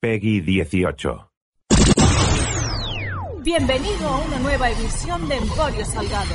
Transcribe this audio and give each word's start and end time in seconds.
Peggy 0.00 0.40
18. 0.40 1.30
Bienvenido 3.42 4.08
a 4.08 4.18
una 4.20 4.38
nueva 4.38 4.70
edición 4.70 5.28
de 5.28 5.36
Emporio 5.36 5.84
Salgado. 5.84 6.34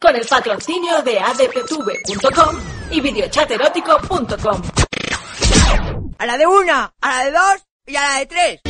Con 0.00 0.16
el 0.16 0.26
patrocinio 0.26 1.00
de 1.04 1.20
adptv.com 1.20 2.56
y 2.90 3.00
videochaterótico.com. 3.00 4.62
A 6.18 6.26
la 6.26 6.36
de 6.36 6.46
una, 6.48 6.92
a 7.00 7.08
la 7.08 7.24
de 7.24 7.30
dos 7.30 7.66
y 7.86 7.94
a 7.94 8.02
la 8.02 8.18
de 8.18 8.26
tres. 8.26 8.60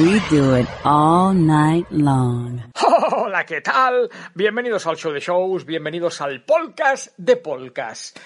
We 0.00 0.18
do 0.30 0.56
it 0.56 0.66
all 0.82 1.34
night 1.34 1.86
long. 1.90 2.72
Hola, 3.12 3.44
¿qué 3.44 3.60
tal? 3.60 4.08
Bienvenidos 4.34 4.86
al 4.86 4.96
show 4.96 5.12
de 5.12 5.20
shows, 5.20 5.66
bienvenidos 5.66 6.22
al 6.22 6.42
podcast 6.42 7.08
de 7.18 7.36
podcast. 7.36 8.18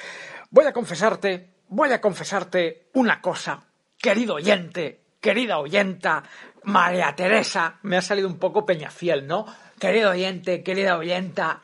Voy 0.50 0.66
a 0.66 0.72
confesarte, 0.72 1.48
voy 1.66 1.90
a 1.90 2.00
confesarte 2.00 2.90
una 2.94 3.20
cosa, 3.20 3.64
querido 3.98 4.36
oyente, 4.36 5.00
querida 5.20 5.58
oyenta, 5.58 6.22
María 6.62 7.12
Teresa, 7.16 7.80
me 7.82 7.96
ha 7.96 8.02
salido 8.02 8.28
un 8.28 8.38
poco 8.38 8.64
peñafiel, 8.64 9.26
¿no? 9.26 9.44
Querido 9.80 10.10
oyente, 10.10 10.62
querida 10.62 10.96
oyenta, 10.96 11.62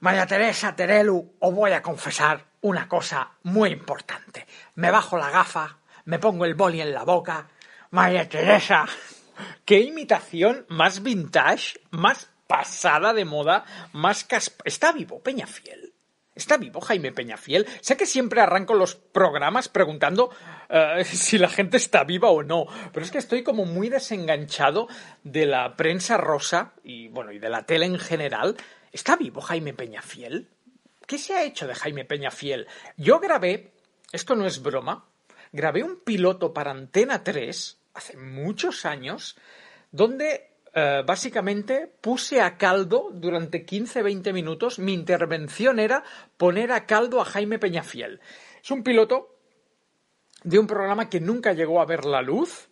María 0.00 0.24
Teresa 0.26 0.74
Terelu, 0.74 1.34
os 1.40 1.54
voy 1.54 1.72
a 1.72 1.82
confesar 1.82 2.46
una 2.62 2.88
cosa 2.88 3.32
muy 3.42 3.68
importante. 3.68 4.46
Me 4.76 4.90
bajo 4.90 5.18
la 5.18 5.28
gafa, 5.28 5.76
me 6.06 6.18
pongo 6.18 6.46
el 6.46 6.54
boli 6.54 6.80
en 6.80 6.94
la 6.94 7.04
boca. 7.04 7.48
María 7.94 8.28
Teresa, 8.28 8.86
qué 9.64 9.78
imitación 9.78 10.66
más 10.68 11.04
vintage, 11.04 11.78
más 11.92 12.28
pasada 12.48 13.12
de 13.12 13.24
moda, 13.24 13.64
más 13.92 14.24
cas... 14.24 14.52
Está 14.64 14.90
vivo 14.90 15.22
Peñafiel. 15.22 15.92
¿Está 16.34 16.56
vivo 16.56 16.80
Jaime 16.80 17.12
Peñafiel? 17.12 17.68
Sé 17.82 17.96
que 17.96 18.06
siempre 18.06 18.40
arranco 18.40 18.74
los 18.74 18.96
programas 18.96 19.68
preguntando 19.68 20.30
eh, 20.68 21.04
si 21.04 21.38
la 21.38 21.48
gente 21.48 21.76
está 21.76 22.02
viva 22.02 22.30
o 22.30 22.42
no, 22.42 22.66
pero 22.92 23.06
es 23.06 23.12
que 23.12 23.18
estoy 23.18 23.44
como 23.44 23.64
muy 23.64 23.88
desenganchado 23.88 24.88
de 25.22 25.46
la 25.46 25.76
prensa 25.76 26.16
rosa 26.16 26.72
y 26.82 27.06
bueno, 27.10 27.30
y 27.30 27.38
de 27.38 27.48
la 27.48 27.64
tele 27.64 27.86
en 27.86 28.00
general. 28.00 28.56
¿Está 28.90 29.14
vivo 29.14 29.40
Jaime 29.40 29.72
Peñafiel? 29.72 30.48
¿Qué 31.06 31.16
se 31.16 31.34
ha 31.34 31.44
hecho 31.44 31.68
de 31.68 31.76
Jaime 31.76 32.04
Peñafiel? 32.04 32.66
Yo 32.96 33.20
grabé, 33.20 33.70
esto 34.10 34.34
no 34.34 34.46
es 34.46 34.60
broma, 34.60 35.04
grabé 35.52 35.84
un 35.84 36.00
piloto 36.00 36.52
para 36.52 36.72
Antena 36.72 37.22
3 37.22 37.82
hace 37.94 38.16
muchos 38.16 38.84
años, 38.84 39.36
donde 39.90 40.50
eh, 40.74 41.02
básicamente 41.06 41.86
puse 42.00 42.40
a 42.40 42.58
caldo 42.58 43.10
durante 43.12 43.64
15-20 43.64 44.32
minutos. 44.32 44.78
Mi 44.80 44.92
intervención 44.92 45.78
era 45.78 46.02
poner 46.36 46.72
a 46.72 46.84
caldo 46.84 47.20
a 47.20 47.24
Jaime 47.24 47.60
Peñafiel. 47.60 48.20
Es 48.62 48.70
un 48.72 48.82
piloto 48.82 49.36
de 50.42 50.58
un 50.58 50.66
programa 50.66 51.08
que 51.08 51.20
nunca 51.20 51.52
llegó 51.52 51.80
a 51.80 51.86
ver 51.86 52.04
la 52.04 52.22
luz. 52.22 52.68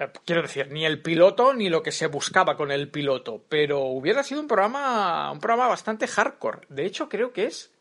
Eh, 0.00 0.08
Quiero 0.24 0.42
decir, 0.42 0.72
ni 0.72 0.84
el 0.84 1.02
piloto 1.02 1.54
ni 1.54 1.68
lo 1.68 1.84
que 1.84 1.92
se 1.92 2.08
buscaba 2.08 2.56
con 2.56 2.72
el 2.72 2.90
piloto, 2.90 3.44
pero 3.48 3.82
hubiera 3.82 4.24
sido 4.24 4.40
un 4.40 4.48
programa, 4.48 5.30
un 5.30 5.38
programa 5.38 5.68
bastante 5.68 6.08
hardcore. 6.08 6.66
De 6.68 6.84
hecho, 6.84 7.08
creo 7.08 7.32
que 7.32 7.44
es 7.44 7.72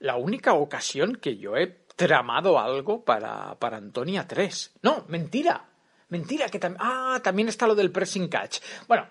la 0.00 0.16
única 0.16 0.54
ocasión 0.54 1.14
que 1.14 1.36
yo 1.36 1.56
he 1.56 1.68
tramado 1.94 2.58
algo 2.58 3.04
para, 3.04 3.54
para 3.60 3.76
Antonia 3.76 4.26
3. 4.26 4.78
No, 4.82 5.04
mentira. 5.08 5.64
Mentira, 6.08 6.48
que 6.48 6.58
también. 6.58 6.82
Ah, 6.82 7.20
también 7.22 7.48
está 7.48 7.66
lo 7.66 7.74
del 7.74 7.90
pressing 7.90 8.28
catch. 8.28 8.58
Bueno, 8.86 9.08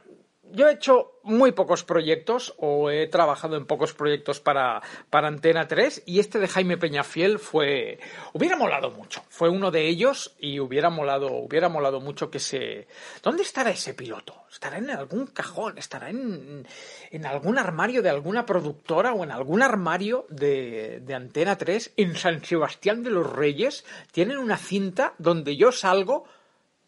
yo 0.51 0.69
he 0.69 0.73
hecho 0.73 1.19
muy 1.23 1.51
pocos 1.51 1.83
proyectos 1.83 2.53
o 2.57 2.89
he 2.89 3.07
trabajado 3.07 3.57
en 3.57 3.65
pocos 3.65 3.93
proyectos 3.93 4.39
para, 4.39 4.81
para 5.09 5.27
Antena 5.27 5.67
3 5.67 6.03
y 6.05 6.19
este 6.19 6.39
de 6.39 6.47
Jaime 6.47 6.77
Peñafiel 6.77 7.39
fue... 7.39 7.99
Hubiera 8.31 8.55
molado 8.55 8.91
mucho. 8.91 9.23
Fue 9.27 9.49
uno 9.49 9.71
de 9.71 9.87
ellos 9.87 10.35
y 10.39 10.59
hubiera 10.59 10.89
molado, 10.89 11.33
hubiera 11.33 11.67
molado 11.67 11.99
mucho 11.99 12.29
que 12.29 12.39
se... 12.39 12.87
¿Dónde 13.23 13.43
estará 13.43 13.71
ese 13.71 13.93
piloto? 13.93 14.45
¿Estará 14.49 14.77
en 14.77 14.91
algún 14.91 15.27
cajón? 15.27 15.77
¿Estará 15.77 16.09
en, 16.09 16.65
en 17.11 17.25
algún 17.25 17.57
armario 17.57 18.01
de 18.01 18.09
alguna 18.09 18.45
productora 18.45 19.13
o 19.13 19.23
en 19.23 19.31
algún 19.31 19.61
armario 19.61 20.25
de, 20.29 21.01
de 21.01 21.15
Antena 21.15 21.57
3 21.57 21.93
en 21.97 22.15
San 22.15 22.43
Sebastián 22.45 23.03
de 23.03 23.09
los 23.09 23.29
Reyes? 23.29 23.83
Tienen 24.11 24.37
una 24.37 24.57
cinta 24.57 25.15
donde 25.17 25.57
yo 25.57 25.71
salgo 25.71 26.25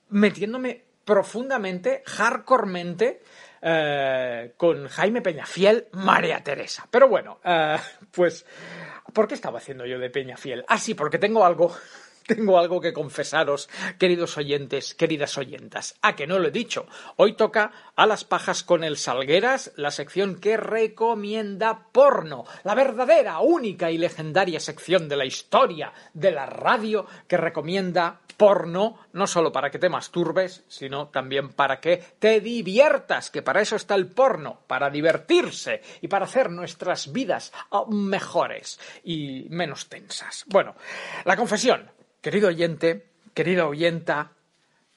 metiéndome 0.10 0.84
profundamente, 1.04 2.04
hardcoremente, 2.06 3.22
eh, 3.62 4.54
con 4.58 4.88
Jaime 4.88 5.22
Peñafiel, 5.22 5.88
María 5.94 6.44
Teresa. 6.44 6.88
Pero 6.92 7.08
bueno, 7.08 7.40
eh, 7.44 7.78
pues, 8.12 8.46
¿por 9.14 9.28
qué 9.28 9.34
estaba 9.34 9.60
haciendo 9.60 9.86
yo 9.86 10.00
de 10.00 10.10
Peñafiel? 10.10 10.66
Ah, 10.68 10.78
sí, 10.78 10.94
porque 10.94 11.18
tengo 11.18 11.46
algo. 11.46 11.76
Tengo 12.28 12.60
algo 12.60 12.82
que 12.82 12.92
confesaros, 12.92 13.70
queridos 13.98 14.38
oyentes, 14.38 14.94
queridas 14.94 15.38
oyentas. 15.38 15.96
Ah, 16.02 16.14
que 16.14 16.28
no 16.28 16.40
lo 16.40 16.50
he 16.50 16.52
dicho. 16.52 16.86
Hoy 17.16 17.38
toca 17.38 17.72
a 17.96 18.06
las 18.06 18.26
pajas 18.26 18.64
con 18.64 18.84
el 18.84 18.98
Salgueras, 18.98 19.72
la 19.78 19.92
sección 19.92 20.36
que 20.36 20.58
recomienda 20.58 21.88
porno. 21.94 22.44
La 22.66 22.76
verdadera, 22.76 23.40
única 23.40 23.92
y 23.92 23.98
legendaria 23.98 24.60
sección 24.60 25.08
de 25.08 25.16
la 25.16 25.24
historia 25.24 25.94
de 26.14 26.32
la 26.32 26.46
radio 26.48 27.06
que 27.30 27.38
recomienda 27.38 28.20
porno, 28.38 29.00
no 29.14 29.28
solo 29.28 29.52
para 29.52 29.72
que 29.72 29.80
te 29.80 29.90
masturbes, 29.90 30.64
sino 30.68 31.08
también 31.10 31.50
para 31.50 31.82
que 31.82 31.98
te 32.20 32.40
diviertas, 32.40 33.32
que 33.32 33.42
para 33.42 33.62
eso 33.62 33.76
está 33.76 33.96
el 33.96 34.08
porno, 34.08 34.62
para 34.68 34.92
divertirse 34.92 35.82
y 36.02 36.08
para 36.08 36.26
hacer 36.26 36.52
nuestras 36.52 37.12
vidas 37.12 37.52
mejores 37.90 38.80
y 39.04 39.48
menos 39.50 39.90
tensas. 39.90 40.46
Bueno, 40.48 40.76
la 41.26 41.36
confesión, 41.36 41.92
querido 42.22 42.50
oyente, 42.50 43.10
querida 43.34 43.68
oyenta, 43.68 44.32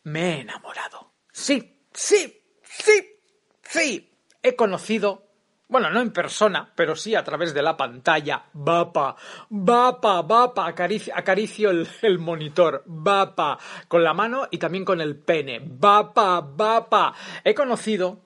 me 0.04 0.34
he 0.34 0.40
enamorado. 0.42 1.12
Sí, 1.32 1.80
sí, 1.92 2.42
sí, 2.62 3.18
sí. 3.62 4.12
He 4.42 4.56
conocido 4.56 5.29
bueno, 5.70 5.88
no 5.88 6.00
en 6.00 6.12
persona, 6.12 6.69
pero 6.75 6.97
sí 6.97 7.14
a 7.14 7.22
través 7.22 7.54
de 7.54 7.62
la 7.62 7.76
pantalla. 7.76 8.44
Vapa, 8.53 9.14
vapa, 9.48 10.22
vapa, 10.22 10.66
acaricio, 10.66 11.70
el, 11.70 12.19
monitor. 12.19 12.82
Vapa, 12.86 13.56
con 13.86 14.03
la 14.03 14.12
mano 14.12 14.48
y 14.50 14.58
también 14.58 14.84
con 14.84 15.00
el 15.00 15.16
pene. 15.16 15.62
Vapa, 15.64 16.41
vapa. 16.41 17.14
He 17.44 17.54
conocido 17.54 18.20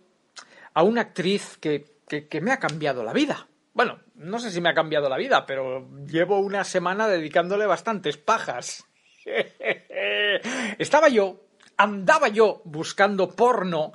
a 0.72 0.82
una 0.82 1.02
actriz 1.02 1.58
que, 1.58 2.00
que 2.08 2.40
me 2.40 2.50
ha 2.50 2.58
cambiado 2.58 3.04
la 3.04 3.12
vida. 3.12 3.46
Bueno, 3.74 4.00
no 4.14 4.38
sé 4.38 4.50
si 4.50 4.62
me 4.62 4.70
ha 4.70 4.74
cambiado 4.74 5.10
la 5.10 5.18
vida, 5.18 5.44
pero 5.44 5.86
llevo 6.06 6.40
una 6.40 6.64
semana 6.64 7.08
dedicándole 7.08 7.66
bastantes 7.66 8.16
pajas. 8.16 8.86
Estaba 10.78 11.08
yo, 11.08 11.44
andaba 11.76 12.28
yo 12.28 12.62
buscando 12.64 13.28
porno 13.28 13.92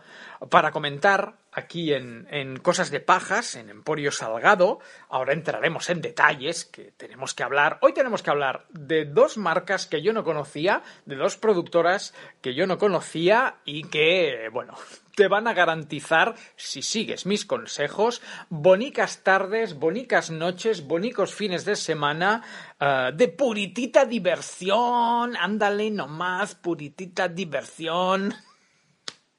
para 0.51 0.71
comentar 0.71 1.39
aquí 1.59 1.93
en, 1.93 2.57
Cosas 2.61 2.89
de 2.89 2.99
Pajas, 2.99 3.55
en 3.55 3.69
Emporio 3.69 4.11
Salgado. 4.11 4.79
Ahora 5.09 5.33
entraremos 5.33 5.89
en 5.89 6.01
detalles 6.01 6.65
que 6.65 6.91
tenemos 6.97 7.33
que 7.33 7.43
hablar. 7.43 7.77
Hoy 7.81 7.93
tenemos 7.93 8.23
que 8.23 8.31
hablar 8.31 8.65
de 8.69 9.05
dos 9.05 9.37
marcas 9.37 9.85
que 9.85 10.01
yo 10.01 10.11
no 10.13 10.23
conocía, 10.23 10.81
de 11.05 11.15
dos 11.15 11.37
productoras 11.37 12.13
que 12.41 12.55
yo 12.55 12.65
no 12.65 12.77
conocía 12.77 13.57
y 13.65 13.83
que, 13.83 14.49
bueno, 14.51 14.73
te 15.15 15.27
van 15.27 15.47
a 15.47 15.53
garantizar, 15.53 16.35
si 16.55 16.81
sigues 16.81 17.25
mis 17.25 17.45
consejos, 17.45 18.21
bonicas 18.49 19.23
tardes, 19.23 19.75
bonicas 19.75 20.31
noches, 20.31 20.87
bonicos 20.87 21.33
fines 21.33 21.65
de 21.65 21.75
semana, 21.75 22.43
uh, 22.79 23.15
de 23.15 23.27
puritita 23.27 24.05
diversión. 24.05 25.35
Ándale 25.37 25.91
nomás, 25.91 26.55
puritita 26.55 27.27
diversión. 27.27 28.33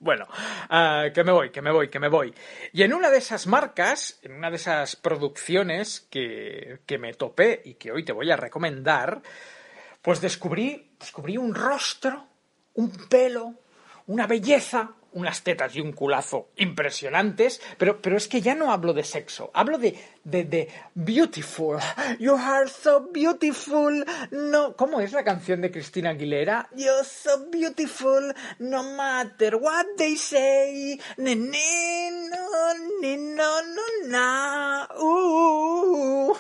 Bueno, 0.03 0.27
ah, 0.71 1.09
que 1.15 1.23
me 1.23 1.31
voy, 1.31 1.51
que 1.51 1.61
me 1.61 1.71
voy, 1.71 1.89
que 1.89 2.01
me 2.01 2.09
voy. 2.09 2.35
Y 2.73 2.83
en 2.83 2.95
una 2.95 3.11
de 3.11 3.19
esas 3.19 3.47
marcas, 3.47 4.19
en 4.23 4.33
una 4.33 4.49
de 4.49 4.57
esas 4.57 4.97
producciones 4.97 6.09
que, 6.11 6.81
que 6.87 6.97
me 6.97 7.13
topé 7.13 7.61
y 7.67 7.75
que 7.75 7.93
hoy 7.93 8.03
te 8.03 8.13
voy 8.13 8.31
a 8.31 8.37
recomendar, 8.37 9.21
pues 10.01 10.23
descubrí, 10.23 10.95
descubrí 10.99 11.37
un 11.37 11.55
rostro, 11.55 12.27
un 12.75 12.91
pelo, 13.09 13.57
una 14.07 14.27
belleza, 14.27 14.95
unas 15.13 15.43
tetas 15.43 15.75
y 15.77 15.81
un 15.81 15.93
culazo 15.93 16.49
impresionantes, 16.57 17.61
pero, 17.79 18.01
pero 18.01 18.17
es 18.17 18.29
que 18.29 18.41
ya 18.41 18.55
no 18.55 18.73
hablo 18.73 18.93
de 18.93 19.05
sexo, 19.05 19.51
hablo 19.55 19.79
de, 19.79 19.99
de, 20.25 20.45
de 20.45 20.69
beautiful. 20.95 21.79
You 22.19 22.37
are 22.37 22.69
so 22.69 23.09
beautiful. 23.13 24.05
No, 24.31 24.77
¿cómo 24.77 25.01
es 25.01 25.13
la 25.13 25.25
canción 25.25 25.61
de 25.61 25.71
Cristina 25.71 26.11
Aguilera? 26.11 26.69
You're 26.77 27.05
so 27.05 27.49
beautiful, 27.51 28.35
no 28.59 28.83
matter 28.83 29.57
what 29.57 29.87
they 29.97 30.17
say. 30.17 31.01
Ne, 31.17 31.35
no, 31.35 32.75
ni, 33.01 33.17
no, 33.17 33.63
no, 33.63 34.09
na. 34.09 34.89
Uh. 34.99 36.37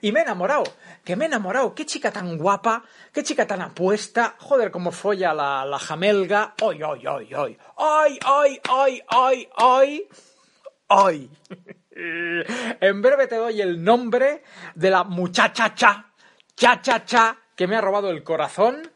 Y 0.00 0.12
me 0.12 0.20
he 0.20 0.22
enamorado, 0.22 0.64
que 1.04 1.16
me 1.16 1.24
he 1.24 1.28
enamorado. 1.28 1.74
Qué 1.74 1.84
chica 1.84 2.10
tan 2.10 2.38
guapa, 2.38 2.84
qué 3.12 3.22
chica 3.22 3.46
tan 3.46 3.60
apuesta. 3.60 4.36
Joder, 4.38 4.70
cómo 4.70 4.92
folla 4.92 5.34
la, 5.34 5.64
la 5.64 5.78
jamelga. 5.78 6.54
¡Ay, 6.62 6.80
ay, 6.82 7.06
ay, 7.06 7.34
ay! 7.34 7.58
¡Ay, 7.76 8.18
ay, 8.24 8.60
ay, 8.68 9.02
ay, 9.08 9.48
ay! 9.56 10.08
¡Ay! 10.88 11.30
En 12.00 13.02
breve 13.02 13.26
te 13.26 13.34
doy 13.34 13.60
el 13.60 13.82
nombre 13.82 14.44
de 14.76 14.88
la 14.88 15.02
muchacha 15.02 15.74
cha, 15.74 16.12
cha, 16.54 16.80
cha, 16.80 17.04
cha, 17.04 17.36
que 17.56 17.66
me 17.66 17.74
ha 17.74 17.80
robado 17.80 18.10
el 18.10 18.22
corazón. 18.22 18.92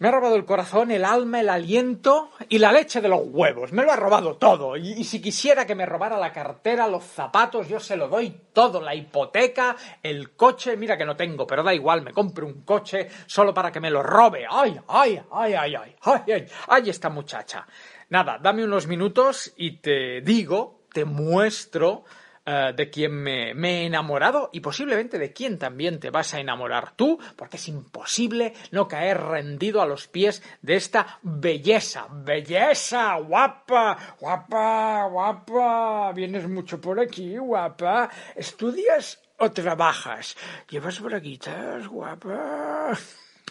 Me 0.00 0.08
ha 0.08 0.12
robado 0.12 0.34
el 0.34 0.46
corazón, 0.46 0.90
el 0.90 1.04
alma, 1.04 1.40
el 1.40 1.50
aliento 1.50 2.30
y 2.48 2.56
la 2.56 2.72
leche 2.72 3.02
de 3.02 3.08
los 3.10 3.20
huevos. 3.22 3.70
Me 3.72 3.84
lo 3.84 3.92
ha 3.92 3.96
robado 3.96 4.38
todo. 4.38 4.74
Y, 4.78 5.04
si 5.04 5.20
quisiera 5.20 5.66
que 5.66 5.74
me 5.74 5.84
robara 5.84 6.16
la 6.16 6.32
cartera, 6.32 6.88
los 6.88 7.04
zapatos, 7.04 7.68
yo 7.68 7.78
se 7.78 7.98
lo 7.98 8.08
doy 8.08 8.34
todo. 8.54 8.80
La 8.80 8.94
hipoteca, 8.94 9.76
el 10.02 10.30
coche. 10.30 10.78
Mira 10.78 10.96
que 10.96 11.04
no 11.04 11.16
tengo, 11.16 11.46
pero 11.46 11.62
da 11.62 11.74
igual, 11.74 12.00
me 12.00 12.14
compro 12.14 12.46
un 12.46 12.62
coche 12.62 13.10
solo 13.26 13.52
para 13.52 13.70
que 13.70 13.78
me 13.78 13.90
lo 13.90 14.02
robe. 14.02 14.46
¡Ay, 14.50 14.80
ay, 14.88 15.20
ay, 15.32 15.52
ay, 15.52 15.74
ay! 15.74 15.96
¡Ay, 16.00 16.32
ay! 16.32 16.46
¡Ay, 16.68 16.88
esta 16.88 17.10
muchacha! 17.10 17.66
Nada, 18.08 18.38
dame 18.40 18.64
unos 18.64 18.86
minutos 18.86 19.52
y 19.58 19.82
te 19.82 20.22
digo, 20.22 20.80
te 20.94 21.04
muestro 21.04 22.04
Uh, 22.46 22.74
de 22.74 22.88
quien 22.88 23.12
me, 23.12 23.52
me, 23.52 23.82
he 23.82 23.84
enamorado 23.84 24.48
y 24.50 24.60
posiblemente 24.60 25.18
de 25.18 25.30
quien 25.30 25.58
también 25.58 26.00
te 26.00 26.08
vas 26.08 26.32
a 26.32 26.40
enamorar 26.40 26.96
tú, 26.96 27.18
porque 27.36 27.58
es 27.58 27.68
imposible 27.68 28.54
no 28.70 28.88
caer 28.88 29.20
rendido 29.20 29.82
a 29.82 29.86
los 29.86 30.08
pies 30.08 30.42
de 30.62 30.76
esta 30.76 31.18
belleza. 31.22 32.06
Belleza, 32.10 33.16
guapa, 33.16 34.16
guapa, 34.18 35.06
guapa. 35.10 36.12
Vienes 36.12 36.48
mucho 36.48 36.80
por 36.80 36.98
aquí, 36.98 37.36
guapa. 37.36 38.08
¿Estudias 38.34 39.20
o 39.36 39.50
trabajas? 39.50 40.34
¿Llevas 40.70 40.98
braguitas, 40.98 41.86
guapa? 41.88 42.96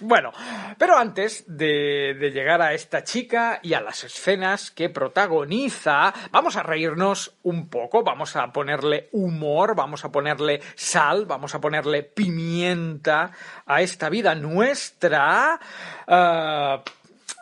Bueno, 0.01 0.31
pero 0.78 0.98
antes 0.98 1.44
de, 1.46 2.31
llegar 2.34 2.62
a 2.62 2.74
esta 2.74 3.04
chica 3.04 3.60
y 3.62 3.74
a 3.74 3.81
las 3.81 4.06
escenas 4.06 4.72
que 4.72 4.90
protagoniza, 4.90 6.13
vamos 6.31 6.56
a 6.56 6.63
reírnos 6.63 7.36
un 7.44 7.68
poco, 7.69 8.01
vamos 8.01 8.36
a 8.38 8.54
ponerle 8.54 9.10
humor, 9.12 9.75
vamos 9.75 10.06
a 10.06 10.12
ponerle 10.12 10.62
sal, 10.75 11.25
vamos 11.25 11.54
a 11.54 11.60
ponerle 11.60 12.04
pimienta 12.04 13.31
a 13.66 13.81
esta 13.81 14.10
vida 14.10 14.36
nuestra, 14.36 15.60
uh, 16.07 16.81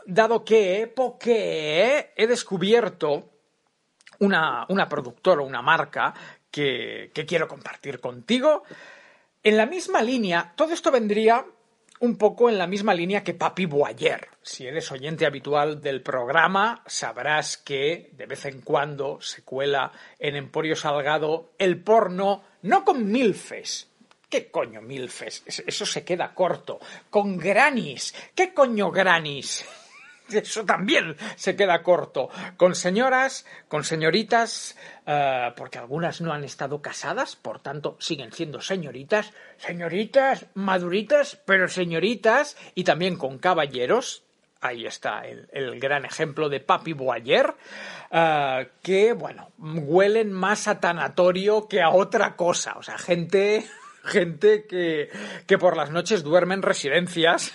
dado 0.08 0.44
que, 0.44 0.92
porque 0.96 2.14
he 2.16 2.26
descubierto 2.26 3.30
una, 4.20 4.66
una 4.70 4.90
productora, 4.90 5.44
una 5.44 5.62
marca 5.62 6.12
que, 6.50 7.12
que 7.14 7.26
quiero 7.28 7.48
compartir 7.48 8.00
contigo. 8.00 8.64
En 9.44 9.58
la 9.58 9.68
misma 9.68 10.02
línea, 10.02 10.54
todo 10.56 10.74
esto 10.74 10.92
vendría 10.92 11.46
un 12.00 12.18
poco 12.18 12.50
en 12.50 12.58
la 12.58 12.68
misma 12.68 12.94
línea 12.94 13.24
que 13.24 13.34
Papi 13.34 13.66
Boyer. 13.66 14.30
Si 14.42 14.66
eres 14.66 14.92
oyente 14.92 15.26
habitual 15.26 15.82
del 15.82 16.02
programa, 16.02 16.84
sabrás 16.86 17.58
que 17.58 18.12
de 18.14 18.26
vez 18.26 18.46
en 18.46 18.62
cuando 18.62 19.20
se 19.22 19.44
cuela 19.44 19.92
en 20.20 20.36
Emporio 20.36 20.76
Salgado 20.76 21.52
el 21.58 21.82
porno, 21.82 22.44
no 22.62 22.86
con 22.86 23.12
milfes. 23.12 23.90
¿Qué 24.30 24.52
coño 24.52 24.82
milfes? 24.82 25.44
Eso 25.46 25.86
se 25.86 26.04
queda 26.04 26.34
corto. 26.34 26.80
Con 27.10 27.38
granis. 27.38 28.14
¿Qué 28.36 28.54
coño 28.54 28.92
granis? 28.92 29.66
Eso 30.30 30.66
también 30.66 31.16
se 31.36 31.56
queda 31.56 31.82
corto. 31.84 32.30
Con 32.58 32.76
señoras, 32.76 33.46
con 33.68 33.84
señoritas, 33.84 34.78
uh, 35.06 35.54
porque 35.56 35.80
algunas 35.80 36.22
no 36.22 36.34
han 36.34 36.44
estado 36.44 36.82
casadas, 36.82 37.36
por 37.36 37.60
tanto 37.60 37.98
siguen 38.00 38.32
siendo 38.32 38.62
señoritas, 38.62 39.34
señoritas 39.58 40.46
maduritas, 40.54 41.40
pero 41.46 41.68
señoritas, 41.68 42.58
y 42.76 42.84
también 42.84 43.16
con 43.18 43.38
caballeros. 43.38 44.24
Ahí 44.60 44.88
está 44.88 45.22
el, 45.22 45.48
el 45.54 45.80
gran 45.80 46.04
ejemplo 46.04 46.50
de 46.50 46.60
Papi 46.60 46.94
Boyer, 46.94 47.54
uh, 48.12 48.66
que, 48.82 49.14
bueno, 49.14 49.52
huelen 49.60 50.34
más 50.34 50.68
a 50.68 50.80
tanatorio 50.80 51.68
que 51.68 51.82
a 51.82 51.92
otra 51.92 52.36
cosa. 52.36 52.74
O 52.78 52.82
sea, 52.82 52.98
gente, 52.98 53.68
gente 54.04 54.66
que, 54.66 55.12
que 55.46 55.58
por 55.60 55.78
las 55.78 55.92
noches 55.92 56.24
duerme 56.24 56.56
en 56.56 56.64
residencias 56.64 57.54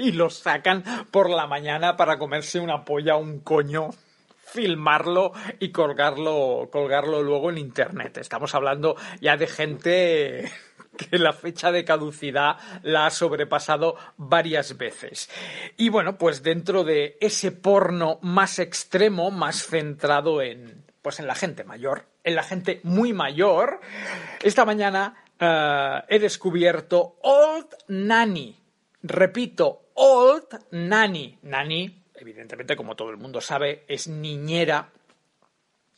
y 0.00 0.12
los 0.12 0.38
sacan 0.38 0.82
por 1.10 1.30
la 1.30 1.46
mañana 1.46 1.96
para 1.96 2.18
comerse 2.18 2.58
una 2.58 2.84
polla, 2.84 3.16
un 3.16 3.40
coño 3.40 3.90
filmarlo 4.50 5.32
y 5.60 5.70
colgarlo, 5.70 6.68
colgarlo 6.72 7.22
luego 7.22 7.50
en 7.50 7.58
internet. 7.58 8.18
Estamos 8.18 8.54
hablando 8.54 8.96
ya 9.20 9.36
de 9.36 9.46
gente 9.46 10.50
que 10.96 11.18
la 11.18 11.32
fecha 11.32 11.70
de 11.70 11.84
caducidad 11.84 12.56
la 12.82 13.06
ha 13.06 13.10
sobrepasado 13.10 13.96
varias 14.16 14.76
veces. 14.76 15.30
Y 15.76 15.88
bueno, 15.88 16.18
pues 16.18 16.42
dentro 16.42 16.82
de 16.82 17.16
ese 17.20 17.52
porno 17.52 18.18
más 18.22 18.58
extremo, 18.58 19.30
más 19.30 19.66
centrado 19.66 20.42
en 20.42 20.84
pues 21.02 21.18
en 21.18 21.26
la 21.26 21.34
gente 21.34 21.64
mayor, 21.64 22.04
en 22.24 22.34
la 22.34 22.42
gente 22.42 22.80
muy 22.82 23.14
mayor, 23.14 23.80
esta 24.42 24.66
mañana 24.66 25.24
uh, 25.40 26.04
he 26.08 26.18
descubierto 26.18 27.16
Old 27.22 27.68
Nanny. 27.88 28.56
Repito, 29.02 29.89
Old 30.02 30.46
Nanny. 30.70 31.38
Nanny, 31.42 32.02
evidentemente, 32.14 32.74
como 32.74 32.96
todo 32.96 33.10
el 33.10 33.18
mundo 33.18 33.42
sabe, 33.42 33.84
es 33.86 34.08
niñera 34.08 34.88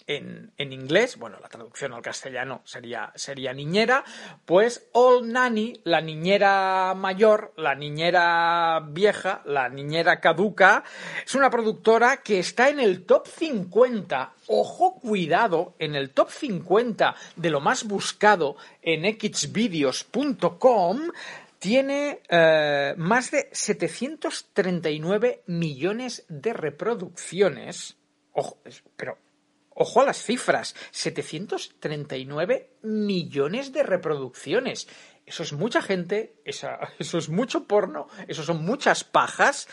en, 0.09 0.53
en, 0.59 0.73
inglés, 0.73 1.17
bueno, 1.17 1.39
la 1.41 1.49
traducción 1.49 1.93
al 1.93 2.03
castellano 2.03 2.63
sería, 2.65 3.13
sería 3.15 3.53
niñera, 3.53 4.05
pues 4.45 4.89
Old 4.93 5.31
Nanny, 5.31 5.81
la 5.85 6.01
niñera 6.01 6.95
mayor, 6.97 7.53
la 7.57 7.77
niñera 7.77 8.81
vieja, 8.89 9.43
la 9.45 9.69
niñera 9.69 10.21
caduca, 10.21 10.83
es 11.25 11.37
una 11.37 11.51
productora 11.51 12.17
que 12.19 12.41
está 12.41 12.69
en 12.71 12.81
el 12.81 13.05
top 13.05 13.29
50, 13.29 14.33
ojo 14.49 14.95
cuidado, 15.01 15.75
en 15.79 15.95
el 15.95 16.11
top 16.11 16.31
50 16.31 17.15
de 17.37 17.51
lo 17.51 17.61
más 17.61 17.85
buscado 17.85 18.57
en 18.83 19.05
xvideos.com, 19.05 21.01
tiene 21.63 22.21
eh, 22.29 22.93
más 22.97 23.31
de 23.31 23.49
739 23.53 25.45
millones 25.47 26.25
de 26.29 26.53
reproducciones. 26.55 27.97
Ojo, 28.33 28.59
pero 28.97 29.17
ojo 29.69 30.01
a 30.01 30.07
las 30.07 30.25
cifras, 30.25 30.75
739 30.91 32.69
millones 32.83 33.73
de 33.73 33.85
reproducciones. 33.85 34.89
Eso 35.25 35.45
es 35.45 35.53
mucha 35.53 35.81
gente, 35.83 36.35
eso 36.45 36.79
es 36.99 37.29
mucho 37.29 37.69
porno, 37.69 38.09
eso 38.27 38.43
son 38.43 38.65
muchas 38.65 39.05
pajas. 39.05 39.69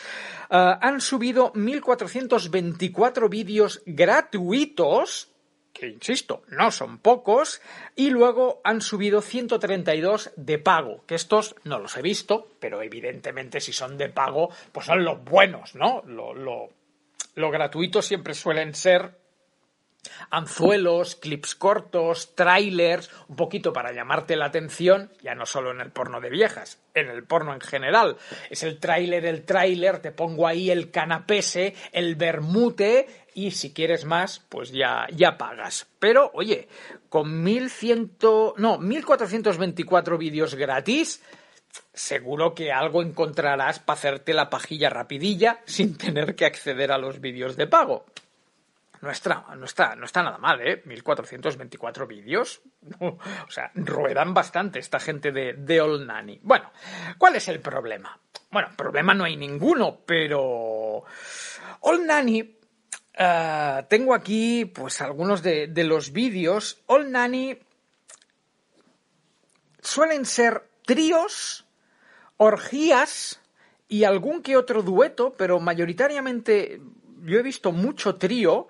Uh, 0.48 0.78
han 0.80 1.00
subido 1.00 1.52
1.424 1.54 3.28
vídeos 3.28 3.82
gratuitos 3.84 5.29
que 5.72 5.88
insisto, 5.88 6.42
no 6.48 6.70
son 6.70 6.98
pocos, 6.98 7.60
y 7.96 8.10
luego 8.10 8.60
han 8.64 8.80
subido 8.80 9.22
132 9.22 10.32
de 10.36 10.58
pago, 10.58 11.04
que 11.06 11.14
estos 11.14 11.54
no 11.64 11.78
los 11.78 11.96
he 11.96 12.02
visto, 12.02 12.48
pero 12.58 12.82
evidentemente 12.82 13.60
si 13.60 13.72
son 13.72 13.96
de 13.96 14.08
pago, 14.08 14.50
pues 14.72 14.86
son 14.86 15.04
los 15.04 15.22
buenos, 15.24 15.74
¿no? 15.74 16.02
Lo, 16.06 16.34
lo, 16.34 16.70
gratuito 17.50 18.02
siempre 18.02 18.34
suelen 18.34 18.74
ser 18.74 19.19
anzuelos, 20.30 21.16
clips 21.16 21.54
cortos, 21.54 22.34
trailers, 22.34 23.10
un 23.28 23.36
poquito 23.36 23.72
para 23.72 23.92
llamarte 23.92 24.36
la 24.36 24.46
atención, 24.46 25.12
ya 25.22 25.34
no 25.34 25.46
solo 25.46 25.70
en 25.70 25.80
el 25.80 25.90
porno 25.90 26.20
de 26.20 26.30
viejas, 26.30 26.78
en 26.94 27.08
el 27.08 27.24
porno 27.24 27.54
en 27.54 27.60
general. 27.60 28.16
Es 28.48 28.62
el 28.62 28.78
tráiler, 28.78 29.24
el 29.26 29.44
tráiler, 29.44 29.98
te 30.00 30.12
pongo 30.12 30.46
ahí 30.46 30.70
el 30.70 30.90
canapese, 30.90 31.74
el 31.92 32.14
bermute 32.14 33.06
y 33.34 33.52
si 33.52 33.72
quieres 33.72 34.04
más, 34.04 34.44
pues 34.48 34.72
ya, 34.72 35.06
ya 35.14 35.38
pagas. 35.38 35.86
Pero, 35.98 36.30
oye, 36.34 36.68
con 37.08 37.42
1100, 37.42 38.16
no, 38.56 38.78
1424 38.78 40.18
vídeos 40.18 40.54
gratis, 40.54 41.22
seguro 41.92 42.54
que 42.54 42.72
algo 42.72 43.02
encontrarás 43.02 43.78
para 43.78 43.98
hacerte 43.98 44.34
la 44.34 44.50
pajilla 44.50 44.90
rapidilla 44.90 45.60
sin 45.66 45.96
tener 45.96 46.34
que 46.34 46.46
acceder 46.46 46.92
a 46.92 46.98
los 46.98 47.20
vídeos 47.20 47.56
de 47.56 47.66
pago. 47.66 48.06
No 49.02 49.10
está, 49.10 49.46
no 49.56 49.64
está, 49.64 49.96
no 49.96 50.04
está 50.04 50.22
nada 50.22 50.36
mal, 50.36 50.60
¿eh? 50.60 50.82
1424 50.84 52.06
vídeos. 52.06 52.60
o 53.00 53.50
sea, 53.50 53.70
ruedan 53.74 54.34
bastante 54.34 54.78
esta 54.78 55.00
gente 55.00 55.32
de, 55.32 55.54
de 55.54 55.80
All 55.80 56.06
Nanny. 56.06 56.38
Bueno, 56.42 56.70
¿cuál 57.16 57.36
es 57.36 57.48
el 57.48 57.60
problema? 57.60 58.18
Bueno, 58.50 58.68
problema 58.76 59.14
no 59.14 59.24
hay 59.24 59.36
ninguno, 59.36 60.00
pero 60.04 61.04
All 61.80 62.06
Nanny 62.06 62.58
eh, 63.14 63.84
tengo 63.88 64.14
aquí 64.14 64.66
pues 64.66 65.00
algunos 65.00 65.42
de, 65.42 65.68
de 65.68 65.84
los 65.84 66.12
vídeos. 66.12 66.82
All 66.86 67.10
Nanny 67.10 67.58
suelen 69.80 70.26
ser 70.26 70.68
tríos, 70.84 71.66
orgías 72.36 73.40
y 73.88 74.04
algún 74.04 74.42
que 74.42 74.56
otro 74.56 74.82
dueto, 74.82 75.34
pero 75.36 75.58
mayoritariamente 75.58 76.80
yo 77.24 77.38
he 77.38 77.42
visto 77.42 77.72
mucho 77.72 78.16
trío 78.16 78.68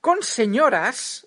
con 0.00 0.22
señoras, 0.22 1.26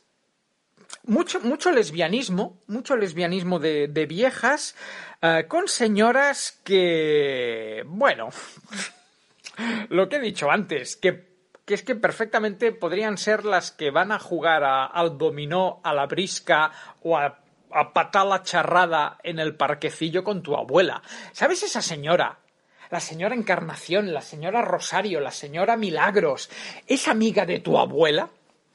mucho, 1.03 1.39
mucho 1.41 1.71
lesbianismo, 1.71 2.59
mucho 2.67 2.95
lesbianismo 2.95 3.59
de, 3.59 3.87
de 3.87 4.05
viejas, 4.05 4.75
eh, 5.21 5.45
con 5.47 5.67
señoras 5.67 6.59
que, 6.63 7.83
bueno, 7.85 8.29
lo 9.89 10.09
que 10.09 10.17
he 10.17 10.21
dicho 10.21 10.49
antes, 10.49 10.95
que, 10.95 11.27
que, 11.65 11.73
es 11.73 11.83
que 11.83 11.95
perfectamente 11.95 12.71
podrían 12.71 13.17
ser 13.17 13.45
las 13.45 13.71
que 13.71 13.91
van 13.91 14.11
a 14.11 14.19
jugar 14.19 14.63
al 14.63 15.17
dominó, 15.17 15.81
a 15.83 15.93
la 15.93 16.05
brisca 16.05 16.71
o 17.03 17.17
a, 17.17 17.39
a 17.71 17.93
patar 17.93 18.43
charrada 18.43 19.17
en 19.23 19.39
el 19.39 19.55
parquecillo 19.55 20.23
con 20.23 20.41
tu 20.41 20.55
abuela. 20.55 21.01
¿Sabes 21.33 21.63
esa 21.63 21.81
señora 21.81 22.40
la 22.91 22.99
señora 22.99 23.33
Encarnación, 23.33 24.13
la 24.13 24.21
señora 24.21 24.61
Rosario, 24.61 25.21
la 25.21 25.31
señora 25.31 25.77
Milagros, 25.77 26.49
es 26.85 27.07
amiga 27.07 27.45
de 27.45 27.59
tu 27.59 27.79
abuela, 27.79 28.29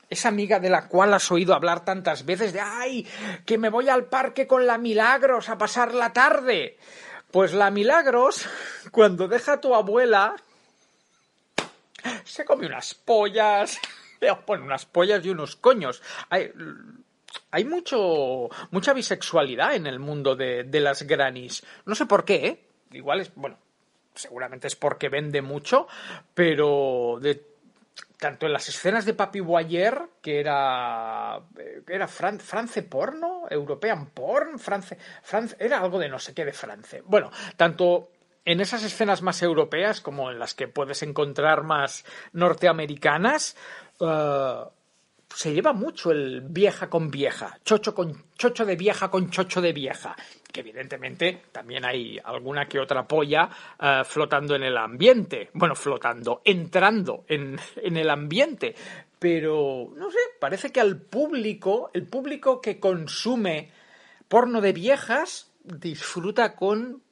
esa 0.08 0.28
amiga 0.28 0.58
de 0.58 0.70
la 0.70 0.88
cual 0.88 1.12
has 1.12 1.30
oído 1.30 1.54
hablar 1.54 1.84
tantas 1.84 2.24
veces 2.24 2.52
de 2.52 2.60
¡ay! 2.60 3.06
que 3.44 3.58
me 3.58 3.68
voy 3.68 3.88
al 3.88 4.06
parque 4.06 4.46
con 4.46 4.66
la 4.66 4.78
Milagros 4.78 5.48
a 5.48 5.58
pasar 5.58 5.94
la 5.94 6.12
tarde. 6.12 6.78
Pues 7.30 7.52
la 7.52 7.70
Milagros, 7.70 8.48
cuando 8.90 9.28
deja 9.28 9.54
a 9.54 9.60
tu 9.60 9.74
abuela, 9.74 10.36
se 12.24 12.44
come 12.44 12.66
unas 12.66 12.94
pollas, 12.94 13.78
pone 14.46 14.62
unas 14.62 14.86
pollas 14.86 15.24
y 15.26 15.28
unos 15.28 15.56
coños. 15.56 16.02
Hay, 16.30 16.52
hay 17.50 17.64
mucho, 17.66 18.48
mucha 18.70 18.94
bisexualidad 18.94 19.74
en 19.74 19.86
el 19.86 19.98
mundo 19.98 20.36
de, 20.36 20.64
de 20.64 20.80
las 20.80 21.02
grannies. 21.02 21.64
No 21.84 21.94
sé 21.94 22.06
por 22.06 22.24
qué, 22.24 22.46
¿eh? 22.46 22.62
Igual 22.92 23.20
es, 23.20 23.34
bueno, 23.34 23.58
seguramente 24.16 24.66
es 24.66 24.76
porque 24.76 25.08
vende 25.08 25.42
mucho, 25.42 25.86
pero 26.34 27.18
de, 27.20 27.42
tanto 28.18 28.46
en 28.46 28.52
las 28.52 28.68
escenas 28.68 29.04
de 29.04 29.14
Papi 29.14 29.40
Boyer, 29.40 30.02
que 30.22 30.40
era, 30.40 31.40
era 31.86 32.08
Fran, 32.08 32.40
France 32.40 32.82
Porno, 32.82 33.46
European 33.50 34.06
Porn, 34.10 34.58
France, 34.58 34.96
France, 35.22 35.56
era 35.58 35.78
algo 35.78 35.98
de 35.98 36.08
no 36.08 36.18
sé 36.18 36.34
qué 36.34 36.44
de 36.44 36.52
France. 36.52 37.02
Bueno, 37.04 37.30
tanto 37.56 38.10
en 38.44 38.60
esas 38.60 38.82
escenas 38.84 39.22
más 39.22 39.42
europeas 39.42 40.00
como 40.00 40.30
en 40.30 40.38
las 40.38 40.54
que 40.54 40.68
puedes 40.68 41.02
encontrar 41.02 41.64
más 41.64 42.04
norteamericanas, 42.32 43.56
uh, 44.00 44.70
se 45.34 45.52
lleva 45.52 45.72
mucho 45.72 46.10
el 46.10 46.40
vieja 46.40 46.88
con 46.88 47.10
vieja, 47.10 47.58
chocho 47.64 47.94
con 47.94 48.24
chocho 48.36 48.64
de 48.64 48.76
vieja 48.76 49.10
con 49.10 49.30
chocho 49.30 49.60
de 49.60 49.72
vieja, 49.72 50.16
que 50.52 50.60
evidentemente 50.60 51.42
también 51.52 51.84
hay 51.84 52.18
alguna 52.24 52.66
que 52.66 52.78
otra 52.78 53.06
polla 53.06 53.50
uh, 53.80 54.04
flotando 54.04 54.54
en 54.54 54.62
el 54.62 54.76
ambiente, 54.76 55.50
bueno, 55.52 55.74
flotando, 55.74 56.42
entrando 56.44 57.24
en, 57.28 57.58
en 57.76 57.96
el 57.96 58.08
ambiente, 58.08 58.74
pero 59.18 59.92
no 59.96 60.10
sé, 60.10 60.18
parece 60.40 60.70
que 60.70 60.80
al 60.80 61.00
público, 61.00 61.90
el 61.92 62.06
público 62.06 62.60
que 62.60 62.78
consume 62.78 63.70
porno 64.28 64.60
de 64.60 64.72
viejas 64.72 65.52
disfruta 65.64 66.54
con 66.54 67.02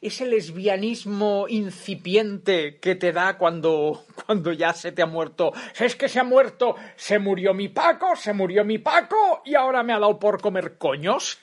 ese, 0.00 0.26
lesbianismo 0.26 1.46
incipiente 1.48 2.78
que 2.78 2.94
te 2.94 3.12
da 3.12 3.36
cuando, 3.36 4.04
cuando 4.26 4.52
ya 4.52 4.72
se 4.72 4.92
te 4.92 5.02
ha 5.02 5.06
muerto. 5.06 5.52
Es 5.78 5.96
que 5.96 6.08
se 6.08 6.20
ha 6.20 6.24
muerto, 6.24 6.76
se 6.96 7.18
murió 7.18 7.54
mi 7.54 7.68
Paco, 7.68 8.16
se 8.16 8.32
murió 8.32 8.64
mi 8.64 8.78
Paco 8.78 9.42
y 9.44 9.54
ahora 9.54 9.82
me 9.82 9.92
ha 9.92 9.98
dado 9.98 10.18
por 10.18 10.40
comer 10.40 10.78
coños. 10.78 11.38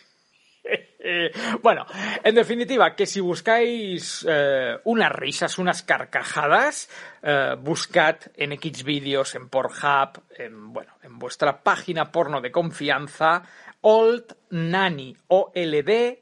bueno, 1.62 1.86
en 2.24 2.36
definitiva, 2.36 2.96
que 2.96 3.06
si 3.06 3.20
buscáis 3.20 4.26
eh, 4.28 4.78
unas 4.86 5.12
risas, 5.12 5.58
unas 5.58 5.84
carcajadas, 5.84 6.90
eh, 7.22 7.56
buscad 7.60 8.18
en 8.36 8.54
X 8.54 8.84
vídeos, 8.84 9.36
en 9.36 9.50
Pornhub, 9.50 10.24
en, 10.38 10.74
bueno, 10.74 10.94
en 11.04 11.20
vuestra 11.20 11.62
página 11.62 12.12
porno 12.12 12.42
de 12.42 12.52
confianza, 12.52 13.44
Old 13.88 14.36
Nanny, 14.50 15.16
O-L-D-N-A-N-N-Y, 15.28 16.18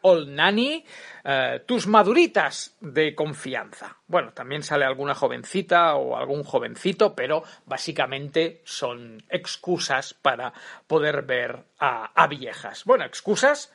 Old 0.00 0.28
Nanny, 0.30 0.82
eh, 1.24 1.62
tus 1.66 1.86
maduritas 1.86 2.74
de 2.80 3.14
confianza. 3.14 3.98
Bueno, 4.06 4.32
también 4.32 4.62
sale 4.62 4.86
alguna 4.86 5.14
jovencita 5.14 5.94
o 5.96 6.16
algún 6.16 6.42
jovencito, 6.42 7.14
pero 7.14 7.42
básicamente 7.66 8.62
son 8.64 9.22
excusas 9.28 10.14
para 10.14 10.54
poder 10.86 11.20
ver 11.26 11.66
a, 11.78 12.12
a 12.14 12.26
viejas. 12.26 12.86
Bueno, 12.86 13.04
excusas, 13.04 13.74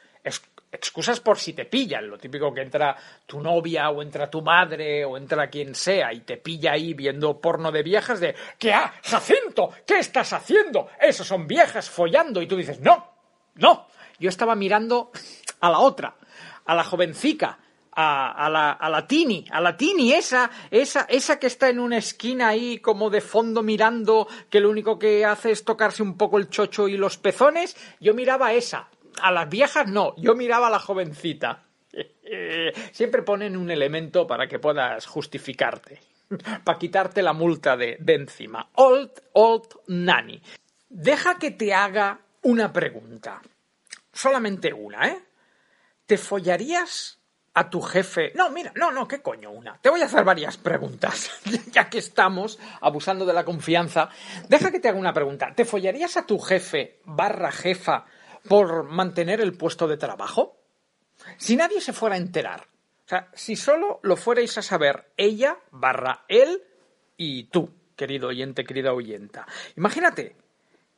excusas 0.75 1.20
por 1.20 1.38
si 1.38 1.53
te 1.53 1.65
pillan, 1.65 2.10
lo 2.10 2.17
típico 2.17 2.53
que 2.53 2.62
entra 2.62 2.96
tu 3.25 3.41
novia 3.41 3.89
o 3.89 4.01
entra 4.01 4.29
tu 4.29 4.41
madre 4.41 5.03
o 5.05 5.17
entra 5.17 5.50
quien 5.50 5.75
sea 5.75 6.13
y 6.13 6.22
te 6.22 6.38
pilla 6.38 6.74
ahí 6.74 6.94
viendo 6.94 7.39
porno 7.39 7.72
de 7.72 7.84
viejas 7.84 8.20
de 8.20 8.36
¿qué 8.58 8.74
ha? 8.74 8.94
Jacinto? 9.03 9.72
¿Qué 9.86 10.00
estás 10.00 10.34
haciendo? 10.34 10.89
Esos 11.00 11.27
son 11.27 11.48
viejas 11.48 11.89
follando 11.89 12.41
y 12.41 12.48
tú 12.48 12.55
dices 12.55 12.79
no, 12.79 13.12
no, 13.55 13.88
yo 14.20 14.29
estaba 14.29 14.55
mirando 14.55 15.12
a 15.62 15.70
la 15.70 15.79
otra, 15.79 16.15
a 16.65 16.75
la 16.75 16.84
jovencica, 16.84 17.60
a, 17.91 18.46
a, 18.46 18.50
la, 18.50 18.72
a 18.72 18.89
la 18.89 19.08
Tini, 19.08 19.46
a 19.50 19.62
la 19.62 19.77
Tini, 19.77 20.13
esa, 20.13 20.51
esa, 20.70 21.05
esa 21.10 21.39
que 21.39 21.48
está 21.48 21.70
en 21.70 21.79
una 21.79 21.98
esquina 21.98 22.50
ahí 22.50 22.79
como 22.79 23.10
de 23.10 23.22
fondo 23.22 23.63
mirando, 23.63 24.27
que 24.50 24.60
lo 24.60 24.70
único 24.70 25.00
que 25.00 25.25
hace 25.25 25.51
es 25.51 25.63
tocarse 25.63 26.03
un 26.03 26.17
poco 26.17 26.38
el 26.38 26.50
chocho 26.50 26.88
y 26.88 26.98
los 26.98 27.17
pezones, 27.17 27.75
yo 28.00 28.13
miraba 28.13 28.48
a 28.48 28.53
esa, 28.53 28.89
a 29.22 29.31
las 29.31 29.50
viejas 29.50 29.88
no, 29.88 30.15
yo 30.17 30.36
miraba 30.36 30.67
a 30.67 30.72
la 30.72 30.79
jovencita. 30.79 31.63
Siempre 32.91 33.22
ponen 33.24 33.55
un 33.55 33.72
elemento 33.72 34.27
para 34.27 34.48
que 34.48 34.60
puedas 34.60 35.05
justificarte, 35.05 36.00
para 36.63 36.79
quitarte 36.79 37.22
la 37.22 37.34
multa 37.34 37.77
de, 37.77 37.98
de 38.00 38.15
encima. 38.15 38.69
Old, 38.75 39.12
old 39.34 39.67
nanny. 39.88 40.41
Deja 40.89 41.38
que 41.38 41.51
te 41.51 41.74
haga 41.74 42.19
una 42.43 42.72
pregunta. 42.72 43.41
Solamente 44.13 44.72
una, 44.72 45.07
¿eh? 45.07 45.19
¿Te 46.05 46.17
follarías 46.17 47.19
a 47.55 47.69
tu 47.69 47.81
jefe? 47.81 48.31
No, 48.36 48.50
mira, 48.51 48.72
no, 48.75 48.91
no, 48.91 49.07
¿qué 49.07 49.22
coño 49.22 49.50
una? 49.51 49.77
Te 49.81 49.89
voy 49.89 50.01
a 50.01 50.05
hacer 50.05 50.24
varias 50.24 50.57
preguntas, 50.57 51.31
ya 51.72 51.89
que 51.89 51.98
estamos 51.98 52.60
abusando 52.81 53.25
de 53.25 53.34
la 53.34 53.43
confianza. 53.43 54.10
Deja 54.48 54.72
que 54.72 54.79
te 54.79 54.89
haga 54.89 55.00
una 55.00 55.13
pregunta. 55.13 55.53
¿Te 55.55 55.65
follarías 55.65 56.15
a 56.17 56.25
tu 56.25 56.38
jefe 56.38 57.00
barra 57.05 57.51
jefa 57.51 58.05
por 58.47 58.83
mantener 58.83 59.41
el 59.41 59.57
puesto 59.57 59.87
de 59.87 59.97
trabajo? 59.97 60.57
Si 61.37 61.55
nadie 61.55 61.81
se 61.81 61.93
fuera 61.93 62.15
a 62.15 62.19
enterar, 62.19 62.67
o 63.05 63.07
sea, 63.07 63.29
si 63.33 63.55
solo 63.55 63.99
lo 64.03 64.15
fuerais 64.15 64.57
a 64.57 64.61
saber 64.61 65.11
ella 65.17 65.57
barra 65.71 66.25
él 66.27 66.63
y 67.17 67.45
tú, 67.45 67.69
querido 67.95 68.29
oyente, 68.29 68.63
querida 68.63 68.93
oyenta. 68.93 69.45
Imagínate 69.75 70.35